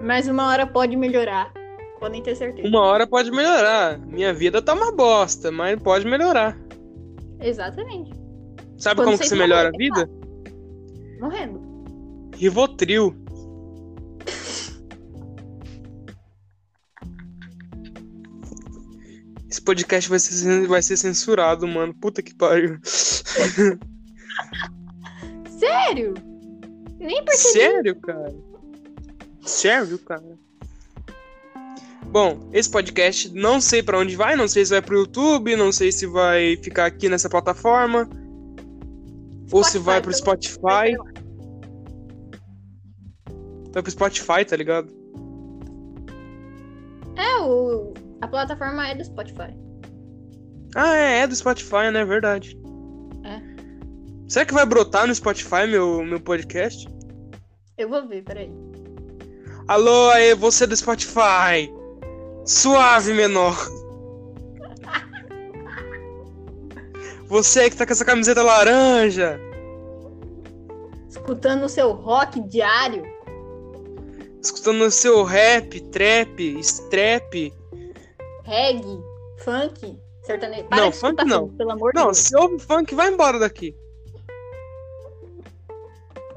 Mas 0.00 0.26
uma 0.26 0.48
hora 0.48 0.66
pode 0.66 0.96
melhorar. 0.96 1.57
Podem 1.98 2.22
ter 2.22 2.36
certeza. 2.36 2.68
Uma 2.68 2.82
hora 2.82 3.06
pode 3.06 3.30
melhorar. 3.30 3.98
Minha 3.98 4.32
vida 4.32 4.62
tá 4.62 4.72
uma 4.72 4.92
bosta, 4.92 5.50
mas 5.50 5.80
pode 5.80 6.06
melhorar. 6.06 6.56
Exatamente. 7.40 8.12
Sabe 8.76 9.00
Quando 9.00 9.06
como 9.06 9.18
que 9.18 9.26
você 9.26 9.34
melhora 9.34 9.68
a 9.68 9.72
vida? 9.76 10.08
Morrendo. 11.20 11.60
Rivotril. 12.36 13.14
Esse 19.50 19.60
podcast 19.62 20.08
vai 20.08 20.18
ser, 20.20 20.66
vai 20.68 20.82
ser 20.82 20.96
censurado, 20.96 21.66
mano. 21.66 21.92
Puta 21.94 22.22
que 22.22 22.34
pariu. 22.34 22.78
Sério? 25.58 26.14
Nem 27.00 27.24
percebi. 27.24 27.58
Sério, 27.58 27.96
cara? 27.96 28.34
Sério, 29.40 29.98
cara? 29.98 30.38
Bom, 32.10 32.48
esse 32.54 32.70
podcast 32.70 33.34
não 33.34 33.60
sei 33.60 33.82
pra 33.82 33.98
onde 33.98 34.16
vai, 34.16 34.34
não 34.34 34.48
sei 34.48 34.64
se 34.64 34.70
vai 34.70 34.80
pro 34.80 34.96
YouTube, 34.96 35.54
não 35.56 35.70
sei 35.70 35.92
se 35.92 36.06
vai 36.06 36.56
ficar 36.56 36.86
aqui 36.86 37.06
nessa 37.06 37.28
plataforma, 37.28 38.08
ou 39.52 39.62
se 39.62 39.78
vai 39.78 40.00
pro. 40.00 40.12
Spotify. 40.12 40.96
Vai 43.72 43.82
pro 43.82 43.90
Spotify, 43.90 44.44
tá 44.46 44.56
ligado? 44.56 44.90
É, 47.14 47.40
o... 47.42 47.92
a 48.22 48.26
plataforma 48.26 48.88
é 48.88 48.94
do 48.94 49.04
Spotify. 49.04 49.54
Ah, 50.74 50.96
é, 50.96 51.20
é 51.20 51.26
do 51.26 51.36
Spotify, 51.36 51.90
né? 51.92 52.04
Verdade. 52.06 52.58
É. 53.24 53.42
Será 54.28 54.46
que 54.46 54.54
vai 54.54 54.64
brotar 54.64 55.06
no 55.06 55.14
Spotify 55.14 55.66
meu, 55.68 56.02
meu 56.04 56.20
podcast? 56.20 56.88
Eu 57.76 57.90
vou 57.90 58.08
ver, 58.08 58.22
peraí. 58.24 58.50
Alô, 59.66 60.10
aí, 60.10 60.34
você 60.34 60.66
do 60.66 60.74
Spotify. 60.74 61.77
Suave, 62.48 63.12
menor. 63.12 63.54
Você 67.26 67.68
que 67.68 67.76
tá 67.76 67.84
com 67.84 67.92
essa 67.92 68.04
camiseta 68.06 68.42
laranja. 68.42 69.38
Escutando 71.10 71.64
o 71.64 71.68
seu 71.68 71.92
rock 71.92 72.40
diário. 72.48 73.02
Escutando 74.42 74.82
o 74.82 74.90
seu 74.90 75.22
rap, 75.24 75.78
trap, 75.90 76.40
strap. 76.60 77.52
Reggae, 78.44 78.98
funk, 79.44 79.98
sertanejo. 80.22 80.64
Para 80.68 80.78
Não, 80.84 80.90
de 80.90 80.96
funk 80.96 81.24
não. 81.26 81.48
pelo 81.50 81.72
amor 81.72 81.92
de 81.92 81.98
Não, 81.98 82.06
Deus. 82.06 82.18
se 82.18 82.34
ouve 82.34 82.58
funk, 82.58 82.94
vai 82.94 83.08
embora 83.12 83.38
daqui. 83.38 83.76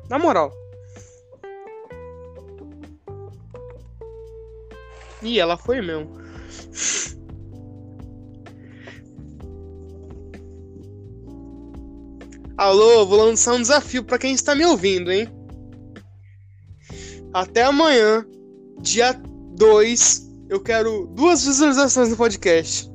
Na 0.10 0.20
moral. 0.20 0.52
Ih, 5.22 5.40
ela 5.40 5.58
foi 5.58 5.82
mesmo. 5.82 6.10
Alô, 12.58 13.06
vou 13.06 13.18
lançar 13.18 13.54
um 13.54 13.62
desafio 13.62 14.04
pra 14.04 14.20
quem 14.20 14.34
está 14.34 14.54
me 14.54 14.66
ouvindo, 14.66 15.12
hein? 15.12 15.28
Até 17.34 17.64
amanhã, 17.64 18.26
dia 18.80 19.14
2, 19.56 20.30
eu 20.50 20.60
quero 20.60 21.08
duas 21.16 21.46
visualizações 21.46 22.10
no 22.10 22.18
podcast. 22.18 22.92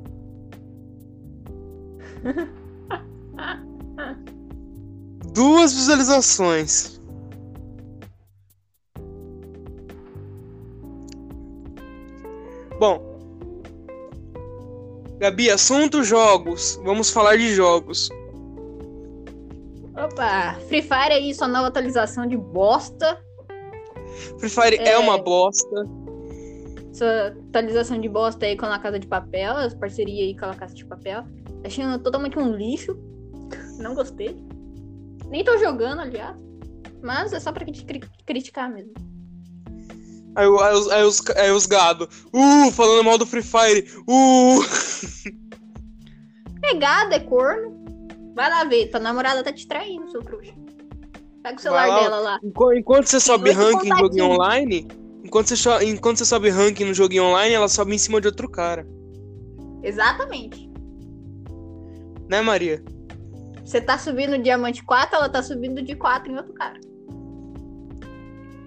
Duas 5.33 5.73
visualizações. 5.73 6.96
Bom. 12.79 13.17
Gabi, 15.19 15.49
assunto 15.49 16.03
jogos. 16.03 16.79
Vamos 16.83 17.09
falar 17.09 17.37
de 17.37 17.53
jogos. 17.53 18.09
Opa, 19.95 20.53
Free 20.67 20.83
Fire 20.83 21.11
aí, 21.13 21.33
sua 21.33 21.47
nova 21.47 21.67
atualização 21.69 22.27
de 22.27 22.37
bosta. 22.37 23.19
Free 24.39 24.49
Fire 24.49 24.75
é, 24.77 24.89
É. 24.91 24.97
uma 24.97 25.17
bosta. 25.17 25.85
Sua 26.93 27.27
atualização 27.49 27.99
de 27.99 28.07
bosta 28.07 28.45
aí 28.45 28.55
com 28.55 28.65
a 28.67 28.77
Casa 28.79 28.99
de 28.99 29.07
Papel, 29.07 29.55
as 29.55 29.73
parceria 29.73 30.23
aí 30.23 30.37
com 30.37 30.45
a 30.45 30.53
Casa 30.53 30.75
de 30.75 30.85
Papel. 30.85 31.23
Achando 31.65 32.01
totalmente 32.01 32.37
um 32.37 32.51
lixo. 32.55 32.95
Não 33.79 33.95
gostei. 33.95 34.35
Nem 35.29 35.43
tô 35.43 35.57
jogando, 35.57 36.01
aliás. 36.01 36.35
Mas 37.01 37.33
é 37.33 37.39
só 37.39 37.51
pra 37.51 37.65
gente 37.65 37.83
cri- 37.85 38.01
criticar 38.25 38.71
mesmo. 38.71 38.93
Aí, 40.37 40.45
aí 40.45 40.73
os, 40.75 40.87
aí, 40.91 41.03
os, 41.03 41.29
aí 41.31 41.51
os 41.51 41.65
gado. 41.65 42.07
Uh, 42.31 42.71
falando 42.71 43.03
mal 43.03 43.17
do 43.17 43.25
Free 43.25 43.41
Fire. 43.41 43.91
Uh. 44.07 44.61
Pegada 46.61 47.15
é 47.15 47.19
corno. 47.19 47.75
Vai 48.35 48.47
lá 48.47 48.63
ver, 48.65 48.91
tua 48.91 48.99
namorada 48.99 49.43
tá 49.43 49.51
te 49.51 49.67
traindo, 49.67 50.11
seu 50.11 50.21
trouxa. 50.21 50.53
Pega 51.41 51.57
o 51.57 51.59
celular 51.59 51.87
lá. 51.87 51.99
dela 51.99 52.19
lá. 52.19 52.39
Enqu- 52.43 52.73
Enquanto 52.73 53.07
você 53.07 53.19
sobe 53.19 53.49
ranking 53.49 53.89
em 53.91 53.97
joguinho 53.97 54.25
online. 54.25 54.87
Enquanto 55.23 55.55
você, 55.55 55.85
enquanto 55.85 56.17
você 56.19 56.25
sobe 56.25 56.49
ranking 56.49 56.85
no 56.85 56.93
joguinho 56.93 57.23
online, 57.23 57.55
ela 57.55 57.67
sobe 57.67 57.95
em 57.95 57.97
cima 57.97 58.21
de 58.21 58.27
outro 58.27 58.47
cara. 58.47 58.87
Exatamente. 59.81 60.69
Né, 62.29 62.41
Maria? 62.41 62.83
Você 63.65 63.81
tá 63.81 63.97
subindo 63.97 64.37
diamante 64.37 64.83
4, 64.83 65.15
ela 65.15 65.29
tá 65.29 65.41
subindo 65.41 65.81
de 65.81 65.95
4 65.95 66.31
em 66.31 66.37
outro 66.37 66.53
cara. 66.53 66.79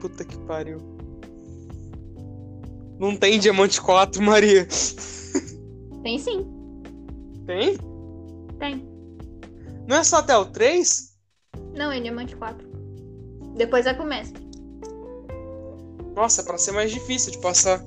Puta 0.00 0.24
que 0.24 0.36
pariu. 0.40 0.99
Não 3.00 3.16
tem 3.16 3.38
diamante 3.38 3.80
4, 3.80 4.22
Maria. 4.22 4.66
Tem 6.02 6.18
sim, 6.18 6.46
Tem? 7.46 7.76
tem. 8.58 8.88
Não 9.88 9.96
é 9.96 10.04
só 10.04 10.18
até 10.18 10.36
o 10.36 10.44
3? 10.44 11.16
Não, 11.74 11.90
é 11.90 12.00
diamante 12.00 12.36
4. 12.36 12.68
Depois 13.56 13.84
vai 13.84 13.94
pro 13.94 14.04
mestre. 14.04 14.40
Nossa, 16.14 16.42
é 16.42 16.44
pra 16.44 16.58
ser 16.58 16.72
mais 16.72 16.90
difícil 16.92 17.32
de 17.32 17.38
passar. 17.40 17.82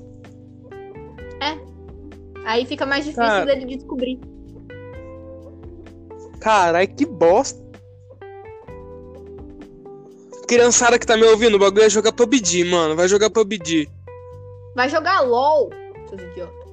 Aí 2.44 2.66
fica 2.66 2.84
mais 2.84 3.04
difícil 3.04 3.24
Cara. 3.24 3.46
dele 3.46 3.64
de 3.64 3.76
descobrir. 3.76 4.20
Carai, 6.40 6.86
que 6.86 7.06
bosta. 7.06 7.62
Criançada 10.46 10.98
que 10.98 11.06
tá 11.06 11.16
me 11.16 11.24
ouvindo, 11.24 11.54
o 11.54 11.58
bagulho 11.58 11.84
é 11.84 11.88
jogar 11.88 12.12
PUBG, 12.12 12.64
mano. 12.64 12.94
Vai 12.94 13.08
jogar 13.08 13.30
PUBG. 13.30 13.88
Vai 14.74 14.88
jogar 14.88 15.20
LOL, 15.20 15.70
seus 16.08 16.22
idiotas. 16.22 16.64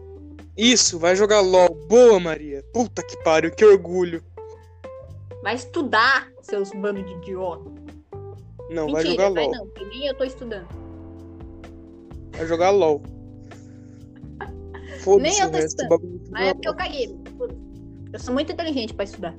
Isso, 0.57 0.99
vai 0.99 1.15
jogar 1.15 1.41
LOL. 1.41 1.69
Boa, 1.87 2.19
Maria. 2.19 2.63
Puta 2.73 3.03
que 3.03 3.15
pariu, 3.23 3.51
que 3.51 3.63
orgulho. 3.63 4.23
Vai 5.43 5.55
estudar, 5.55 6.27
seus 6.41 6.71
bandos 6.71 7.05
de 7.05 7.13
idiota. 7.13 7.69
Não, 8.69 8.87
vai 8.91 9.03
Mentira, 9.03 9.23
jogar 9.25 9.33
vai 9.33 9.43
LOL. 9.45 9.55
não, 9.55 9.87
nem 9.89 10.07
eu 10.07 10.15
tô 10.15 10.23
estudando. 10.23 10.67
Vai 12.35 12.47
jogar 12.47 12.69
LOL. 12.71 13.01
Foda-se 15.03 15.29
Nem 15.29 15.39
eu 15.39 15.51
tô 15.51 15.57
resto 15.57 15.77
do 15.77 15.83
estudando. 15.83 16.21
Mas 16.31 16.47
é 16.47 16.53
porque 16.53 16.67
eu 16.69 16.75
caguei. 16.75 17.19
Eu 18.13 18.19
sou 18.19 18.33
muito 18.33 18.51
inteligente 18.51 18.93
pra 18.93 19.05
estudar. 19.05 19.35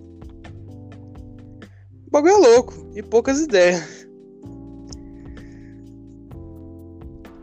O 2.07 2.11
bagulho 2.11 2.35
é 2.35 2.39
louco. 2.39 2.75
E 2.95 3.03
poucas 3.03 3.41
ideias. 3.41 4.02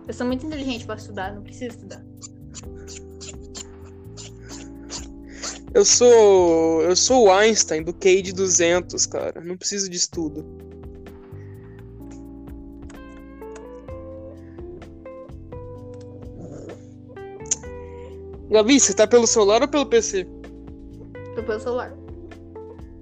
Eu 0.10 0.13
sou 0.15 0.26
muito 0.26 0.43
inteligente 0.43 0.88
pra 0.88 0.95
estudar, 0.95 1.36
não 1.36 1.43
preciso 1.43 1.76
estudar. 1.76 2.04
Eu 5.72 5.86
sou. 5.86 6.82
Eu 6.82 6.95
sou 6.95 7.28
o 7.28 7.32
Einstein 7.32 7.84
do 7.84 7.93
Cade 7.93 8.34
200, 8.34 9.06
cara. 9.06 9.39
Não 9.39 9.56
preciso 9.56 9.88
de 9.88 9.98
estudo. 9.98 10.43
Gabi, 18.50 18.80
você 18.80 18.95
tá 18.95 19.06
pelo 19.06 19.28
celular 19.28 19.62
ou 19.62 19.67
pelo 19.67 19.86
PC? 19.86 20.28
Tô 21.36 21.43
pelo 21.43 21.60
celular. 21.60 21.95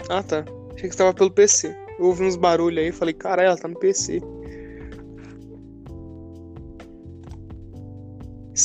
Ah, 0.09 0.21
tá. 0.21 0.43
Achei 0.73 0.89
que 0.89 0.91
você 0.93 0.97
tava 0.97 1.13
pelo 1.13 1.31
PC. 1.31 1.73
Eu 1.97 2.07
ouvi 2.07 2.25
uns 2.25 2.35
barulhos 2.35 2.79
aí 2.83 2.89
e 2.89 2.91
falei, 2.91 3.13
caralho, 3.13 3.47
ela 3.47 3.57
tá 3.57 3.69
no 3.69 3.79
PC. 3.79 4.21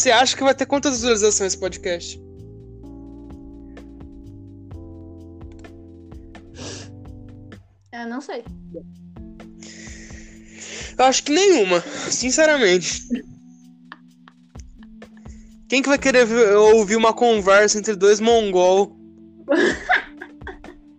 Você 0.03 0.11
acha 0.11 0.37
que 0.37 0.43
vai 0.43 0.53
ter 0.53 0.67
quantas 0.67 0.95
visualizações 0.95 1.53
esse 1.53 1.61
podcast? 1.61 2.21
Eu 7.93 8.09
não 8.09 8.21
sei. 8.21 8.43
Eu 10.99 11.05
acho 11.05 11.23
que 11.23 11.31
nenhuma, 11.31 11.81
sinceramente. 12.11 13.05
Quem 15.69 15.81
que 15.81 15.89
vai 15.89 15.99
querer 15.99 16.27
ouvir 16.57 16.97
uma 16.97 17.13
conversa 17.13 17.79
entre 17.79 17.95
dois 17.95 18.19
mongol? 18.19 18.97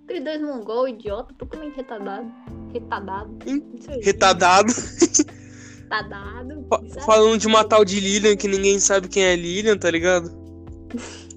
Tem 0.07 0.23
dois 0.23 0.41
mongol, 0.41 0.87
idiota, 0.87 1.33
totalmente 1.33 1.75
retardado. 1.75 2.31
Retardado. 2.71 3.37
Retardado, 4.01 4.71
Isso 6.83 6.99
aí. 6.99 7.05
falando 7.05 7.37
de 7.37 7.47
uma 7.47 7.63
tal 7.63 7.85
de 7.85 7.99
Lilian 7.99 8.35
que 8.35 8.47
ninguém 8.47 8.79
sabe 8.79 9.07
quem 9.07 9.23
é 9.23 9.35
Lilian, 9.35 9.77
tá 9.77 9.89
ligado? 9.91 10.31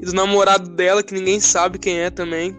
E 0.00 0.04
do 0.04 0.12
namorado 0.12 0.70
dela 0.70 1.02
que 1.02 1.12
ninguém 1.12 1.40
sabe 1.40 1.76
quem 1.76 1.98
é 1.98 2.08
também. 2.08 2.56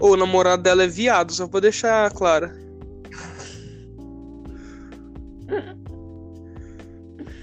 Ou 0.00 0.14
o 0.14 0.16
namorado 0.16 0.64
dela 0.64 0.82
é 0.82 0.88
viado, 0.88 1.32
só 1.32 1.46
pra 1.46 1.60
deixar 1.60 2.10
claro. 2.12 2.50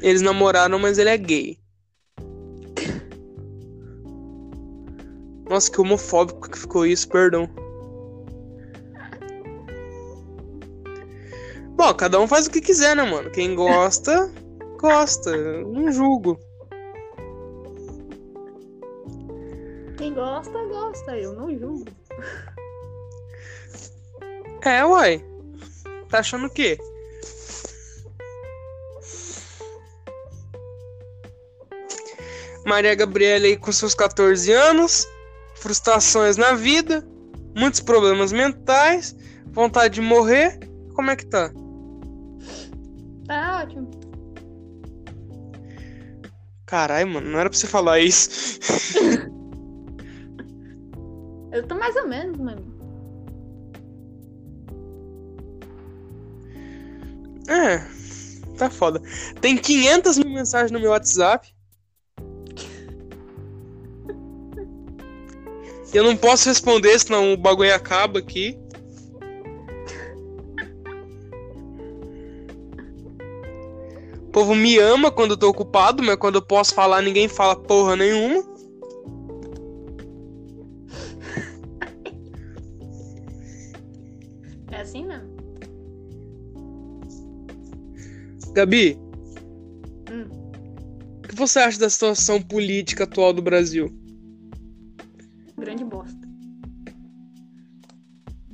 Eles 0.01 0.21
namoraram, 0.21 0.77
mas 0.77 0.97
ele 0.97 1.09
é 1.09 1.17
gay. 1.17 1.57
Nossa, 5.49 5.71
que 5.71 5.79
homofóbico 5.79 6.49
que 6.49 6.59
ficou 6.59 6.85
isso, 6.85 7.07
perdão. 7.07 7.49
Bom, 11.79 11.93
cada 11.93 12.19
um 12.19 12.27
faz 12.27 12.45
o 12.45 12.51
que 12.51 12.59
quiser, 12.59 12.93
né, 12.93 13.03
mano? 13.03 13.31
Quem 13.31 13.55
gosta, 13.55 14.29
gosta. 14.77 15.29
Eu 15.29 15.65
Não 15.69 15.89
julgo. 15.89 16.37
Quem 19.97 20.13
gosta, 20.13 20.51
gosta. 20.65 21.17
Eu 21.17 21.31
não 21.31 21.57
julgo. 21.57 21.89
É, 24.61 24.83
uai. 24.83 25.23
Tá 26.09 26.19
achando 26.19 26.47
o 26.47 26.49
quê? 26.49 26.77
Maria 32.65 32.93
Gabriela 32.93 33.45
aí 33.45 33.55
com 33.55 33.71
seus 33.71 33.95
14 33.95 34.51
anos, 34.51 35.07
frustrações 35.55 36.35
na 36.35 36.55
vida, 36.55 37.07
muitos 37.55 37.79
problemas 37.79 38.33
mentais, 38.33 39.15
vontade 39.53 39.93
de 39.93 40.01
morrer. 40.01 40.59
Como 40.93 41.09
é 41.09 41.15
que 41.15 41.25
tá? 41.25 41.49
Ótimo. 43.61 43.89
Caralho, 46.65 47.07
mano, 47.07 47.29
não 47.29 47.39
era 47.39 47.49
pra 47.49 47.57
você 47.57 47.67
falar 47.67 47.99
isso. 47.99 48.59
Eu 51.51 51.67
tô 51.67 51.75
mais 51.75 51.95
ou 51.95 52.07
menos, 52.07 52.37
mano. 52.37 52.63
É, 57.49 57.79
tá 58.55 58.69
foda. 58.69 59.01
Tem 59.41 59.57
500 59.57 60.19
mil 60.19 60.29
mensagens 60.29 60.71
no 60.71 60.79
meu 60.79 60.91
WhatsApp. 60.91 61.51
Eu 65.91 66.03
não 66.03 66.15
posso 66.15 66.47
responder, 66.47 66.99
senão 66.99 67.33
o 67.33 67.37
bagulho 67.37 67.73
acaba 67.73 68.19
aqui. 68.19 68.55
Povo 74.39 74.55
me 74.55 74.77
ama 74.77 75.11
quando 75.11 75.31
eu 75.31 75.37
tô 75.37 75.49
ocupado, 75.49 76.01
mas 76.01 76.15
quando 76.15 76.35
eu 76.35 76.41
posso 76.41 76.73
falar, 76.73 77.01
ninguém 77.01 77.27
fala 77.27 77.57
porra 77.57 77.97
nenhuma. 77.97 78.41
É 84.71 84.79
assim 84.79 85.05
mesmo. 85.05 85.27
Gabi, 88.53 88.97
Hum. 90.09 90.29
o 91.17 91.27
que 91.27 91.35
você 91.35 91.59
acha 91.59 91.77
da 91.77 91.89
situação 91.89 92.41
política 92.41 93.03
atual 93.03 93.33
do 93.33 93.41
Brasil? 93.41 93.91
Grande 95.57 95.83
bosta. 95.83 96.17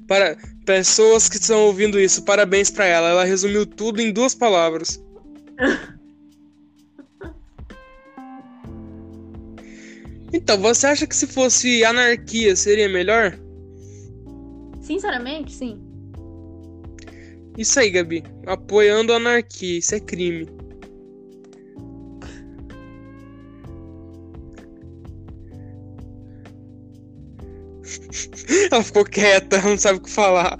Para 0.07 0.35
pessoas 0.65 1.29
que 1.29 1.35
estão 1.37 1.67
ouvindo 1.67 1.99
isso, 1.99 2.23
parabéns 2.23 2.71
pra 2.71 2.85
ela. 2.85 3.09
Ela 3.09 3.23
resumiu 3.23 3.67
tudo 3.67 4.01
em 4.01 4.11
duas 4.11 4.33
palavras. 4.33 4.99
Então, 10.33 10.59
você 10.59 10.87
acha 10.87 11.07
que 11.07 11.15
se 11.15 11.27
fosse 11.27 11.85
anarquia 11.85 12.55
seria 12.55 12.89
melhor? 12.89 13.39
Sinceramente, 14.81 15.53
sim. 15.53 15.81
Isso 17.57 17.79
aí, 17.79 17.89
Gabi. 17.89 18.23
Apoiando 18.45 19.13
a 19.13 19.15
anarquia, 19.15 19.79
isso 19.79 19.95
é 19.95 19.99
crime. 19.99 20.45
Ela 28.71 28.83
ficou 28.83 29.05
quieta, 29.05 29.61
não 29.61 29.77
sabe 29.77 29.99
o 29.99 30.01
que 30.01 30.09
falar. 30.09 30.57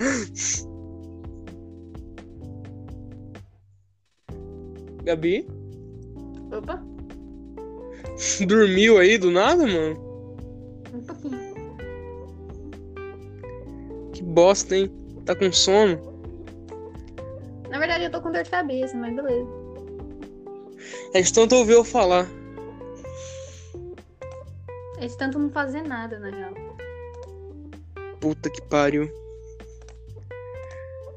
Gabi? 5.06 5.48
Opa, 6.52 6.84
Dormiu 8.48 8.98
aí 8.98 9.18
do 9.18 9.30
nada, 9.32 9.66
mano? 9.66 10.04
um 10.94 11.02
pouquinho. 11.02 11.56
Que 14.14 14.24
bosta, 14.24 14.76
hein? 14.76 14.92
Tá 15.26 15.36
com 15.36 15.52
sono? 15.52 16.14
Na 17.70 17.80
verdade, 17.80 18.06
eu 18.06 18.12
tô 18.12 18.22
com 18.22 18.32
dor 18.32 18.44
de 18.44 18.50
cabeça, 18.50 18.96
mas 18.96 19.16
beleza. 19.16 19.50
É 21.14 21.22
de 21.22 21.34
tanto 21.34 21.56
ouvir 21.56 21.74
eu 21.74 21.84
falar. 21.84 22.28
É 24.98 25.08
de 25.08 25.18
tanto 25.18 25.38
não 25.38 25.50
fazer 25.50 25.82
nada, 25.82 26.18
na 26.20 26.30
real. 26.30 26.54
Puta 28.20 28.50
que 28.50 28.62
pariu. 28.62 29.12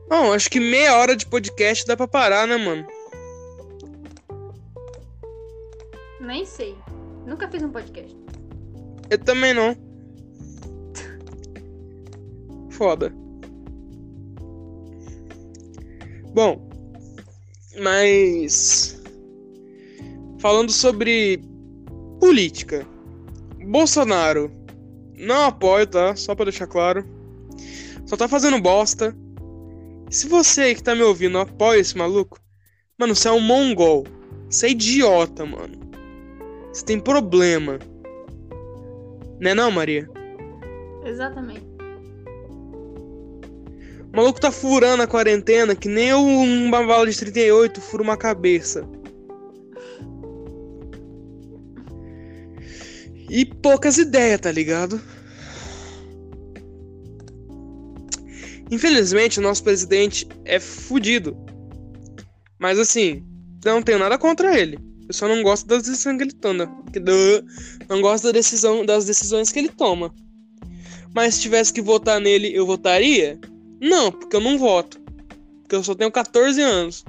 Bom, 0.09 0.33
acho 0.33 0.51
que 0.51 0.59
meia 0.59 0.97
hora 0.97 1.15
de 1.15 1.27
podcast 1.27 1.87
dá 1.87 1.97
pra 1.97 2.09
parar, 2.09 2.47
né, 2.47 2.57
mano? 2.57 2.87
Nem 6.29 6.45
sei. 6.45 6.77
Nunca 7.27 7.49
fiz 7.49 7.63
um 7.63 7.71
podcast. 7.71 8.15
Eu 9.09 9.19
também 9.19 9.55
não. 9.55 9.75
Foda. 12.71 13.11
Bom, 16.35 16.69
mas. 17.81 19.01
Falando 20.39 20.71
sobre 20.71 21.41
política. 22.21 22.87
Bolsonaro. 23.67 24.53
Não 25.17 25.47
apoio, 25.47 25.87
tá? 25.87 26.15
Só 26.15 26.35
pra 26.35 26.45
deixar 26.45 26.67
claro. 26.67 27.07
Só 28.05 28.19
tá 28.19 28.29
fazendo 28.29 28.61
bosta. 28.61 29.17
Se 30.11 30.29
você 30.29 30.61
aí 30.61 30.75
que 30.75 30.83
tá 30.83 30.95
me 30.95 31.03
ouvindo 31.03 31.39
apoia 31.39 31.81
esse 31.81 31.97
maluco, 31.97 32.39
mano, 32.99 33.15
você 33.15 33.29
é 33.29 33.33
um 33.33 33.41
mongol. 33.41 34.07
Você 34.51 34.67
é 34.67 34.71
idiota, 34.73 35.47
mano. 35.47 35.88
Você 36.73 36.85
tem 36.85 37.01
problema. 37.01 37.79
Né 39.41 39.55
não, 39.55 39.71
Maria? 39.71 40.09
Exatamente. 41.05 41.67
O 44.13 44.17
maluco 44.17 44.41
tá 44.41 44.51
furando 44.51 45.03
a 45.03 45.07
quarentena 45.07 45.77
que 45.77 45.89
nem 45.89 46.15
um 46.15 46.71
bala 46.71 47.07
de 47.07 47.17
38 47.17 47.81
fura 47.81 48.03
uma 48.03 48.17
cabeça. 48.17 48.89
E 53.31 53.45
poucas 53.45 53.99
ideias, 53.99 54.41
tá 54.41 54.51
ligado? 54.51 55.01
Infelizmente, 58.71 59.39
o 59.39 59.43
nosso 59.43 59.63
presidente 59.63 60.27
é 60.45 60.59
fudido. 60.59 61.37
Mas 62.59 62.79
assim, 62.79 63.25
não 63.65 63.83
tenho 63.83 63.99
nada 63.99 64.19
contra 64.19 64.59
ele. 64.59 64.88
Eu 65.09 65.15
só 65.15 65.27
não 65.27 65.43
gosto 65.43 65.67
das 65.67 65.85
decisões 65.85 66.19
que 66.19 66.23
ele 66.25 66.33
toma. 66.33 66.71
Não 67.89 68.03
gosto 68.03 68.25
da 68.25 68.33
decisão, 68.33 68.85
das 68.85 69.07
decisões 69.07 69.51
que 69.51 69.59
ele 69.59 69.71
toma. 69.71 70.15
Mas 71.15 71.35
se 71.35 71.41
tivesse 71.41 71.73
que 71.73 71.81
votar 71.81 72.21
nele, 72.21 72.55
eu 72.55 72.67
votaria? 72.67 73.41
Não, 73.81 74.13
porque 74.13 74.37
eu 74.37 74.41
não 74.41 74.59
voto. 74.59 75.01
Porque 75.63 75.77
eu 75.77 75.83
só 75.83 75.95
tenho 75.95 76.13
14 76.13 76.61
anos. 76.61 77.05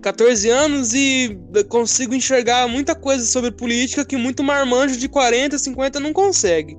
14 0.00 0.48
anos 0.48 0.94
e 0.94 1.36
consigo 1.68 2.14
enxergar 2.14 2.68
muita 2.68 2.94
coisa 2.94 3.26
sobre 3.26 3.50
política 3.50 4.04
que 4.04 4.16
muito 4.16 4.42
marmanjo 4.42 4.96
de 4.96 5.08
40, 5.08 5.58
50 5.58 5.98
não 6.00 6.12
consegue. 6.12 6.78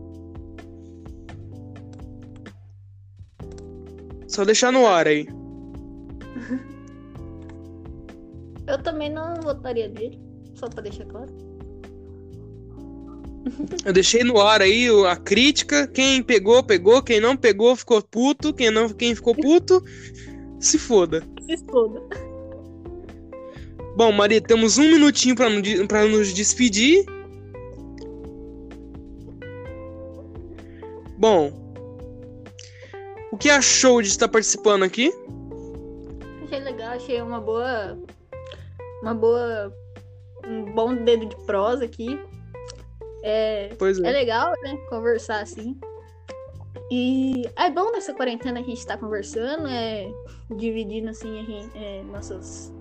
Só 4.27 4.45
deixar 4.45 4.71
no 4.71 4.87
ar 4.87 5.07
aí. 5.07 5.27
Eu 8.71 8.81
também 8.81 9.09
não 9.09 9.35
votaria 9.41 9.89
nele. 9.89 10.17
Só 10.55 10.69
pra 10.69 10.81
deixar 10.81 11.05
claro. 11.05 11.27
Eu 13.83 13.91
deixei 13.91 14.23
no 14.23 14.39
ar 14.39 14.61
aí 14.61 14.87
a 15.09 15.15
crítica. 15.17 15.85
Quem 15.87 16.23
pegou, 16.23 16.63
pegou. 16.63 17.03
Quem 17.03 17.19
não 17.19 17.35
pegou, 17.35 17.75
ficou 17.75 18.01
puto. 18.01 18.53
Quem 18.53 18.71
não, 18.71 18.87
quem 18.87 19.13
ficou 19.13 19.35
puto, 19.35 19.83
se 20.57 20.79
foda. 20.79 21.21
Se 21.45 21.55
exploda. 21.55 22.01
Bom, 23.97 24.13
Maria, 24.13 24.39
temos 24.39 24.77
um 24.77 24.89
minutinho 24.89 25.35
pra 25.35 26.05
nos 26.05 26.33
despedir. 26.33 27.03
Bom, 31.17 31.51
o 33.33 33.37
que 33.37 33.49
achou 33.49 34.01
de 34.01 34.07
estar 34.07 34.29
participando 34.29 34.83
aqui? 34.83 35.13
Achei 36.45 36.59
legal, 36.59 36.93
achei 36.93 37.21
uma 37.21 37.41
boa. 37.41 37.99
Uma 39.01 39.13
boa. 39.13 39.73
Um 40.45 40.73
bom 40.73 40.95
dedo 40.95 41.25
de 41.25 41.35
prosa 41.45 41.85
aqui. 41.85 42.19
É, 43.23 43.73
Pois 43.77 43.99
é 43.99 44.07
é. 44.07 44.11
legal, 44.11 44.51
né? 44.63 44.75
Conversar 44.89 45.41
assim. 45.41 45.79
E 46.89 47.43
é 47.55 47.69
bom 47.69 47.91
nessa 47.91 48.13
quarentena 48.13 48.59
a 48.59 48.63
gente 48.63 48.85
tá 48.85 48.97
conversando, 48.97 49.67
é, 49.67 50.11
dividindo 50.57 51.09
assim 51.09 51.39
a 51.39 51.43
gente, 51.43 51.77
é, 51.77 52.03
nossas, 52.03 52.73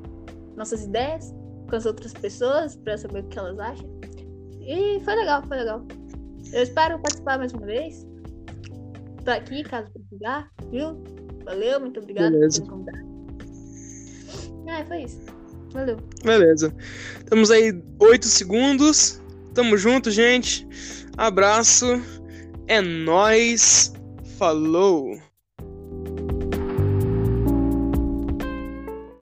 nossas 0.57 0.85
ideias 0.85 1.33
com 1.69 1.77
as 1.77 1.87
outras 1.87 2.13
pessoas 2.13 2.75
pra 2.77 2.99
saber 2.99 3.21
o 3.21 3.29
que 3.29 3.39
elas 3.39 3.59
acham. 3.59 3.89
E 4.63 5.01
foi 5.05 5.15
legal, 5.15 5.43
foi 5.47 5.59
legal. 5.59 5.87
Eu 6.53 6.63
espero 6.63 6.99
participar 6.99 7.39
mais 7.39 7.53
uma 7.53 7.65
vez. 7.65 8.05
Tô 9.25 9.31
aqui, 9.31 9.63
caso 9.63 9.91
precisar, 9.93 10.51
viu? 10.71 11.01
Valeu, 11.45 11.81
muito 11.81 12.01
obrigado 12.01 12.33
Beleza. 12.33 12.63
por 12.63 12.79
me 12.79 12.85
convidar. 12.85 13.01
Ah, 14.69 14.85
foi 14.87 15.03
isso. 15.03 15.21
Valeu. 15.73 15.97
Beleza. 16.25 16.75
Temos 17.29 17.51
aí 17.51 17.73
oito 17.99 18.27
segundos. 18.27 19.21
Tamo 19.55 19.77
junto, 19.77 20.11
gente. 20.11 20.67
Abraço. 21.17 22.01
É 22.67 22.81
nóis. 22.81 23.93
Falou. 24.39 25.30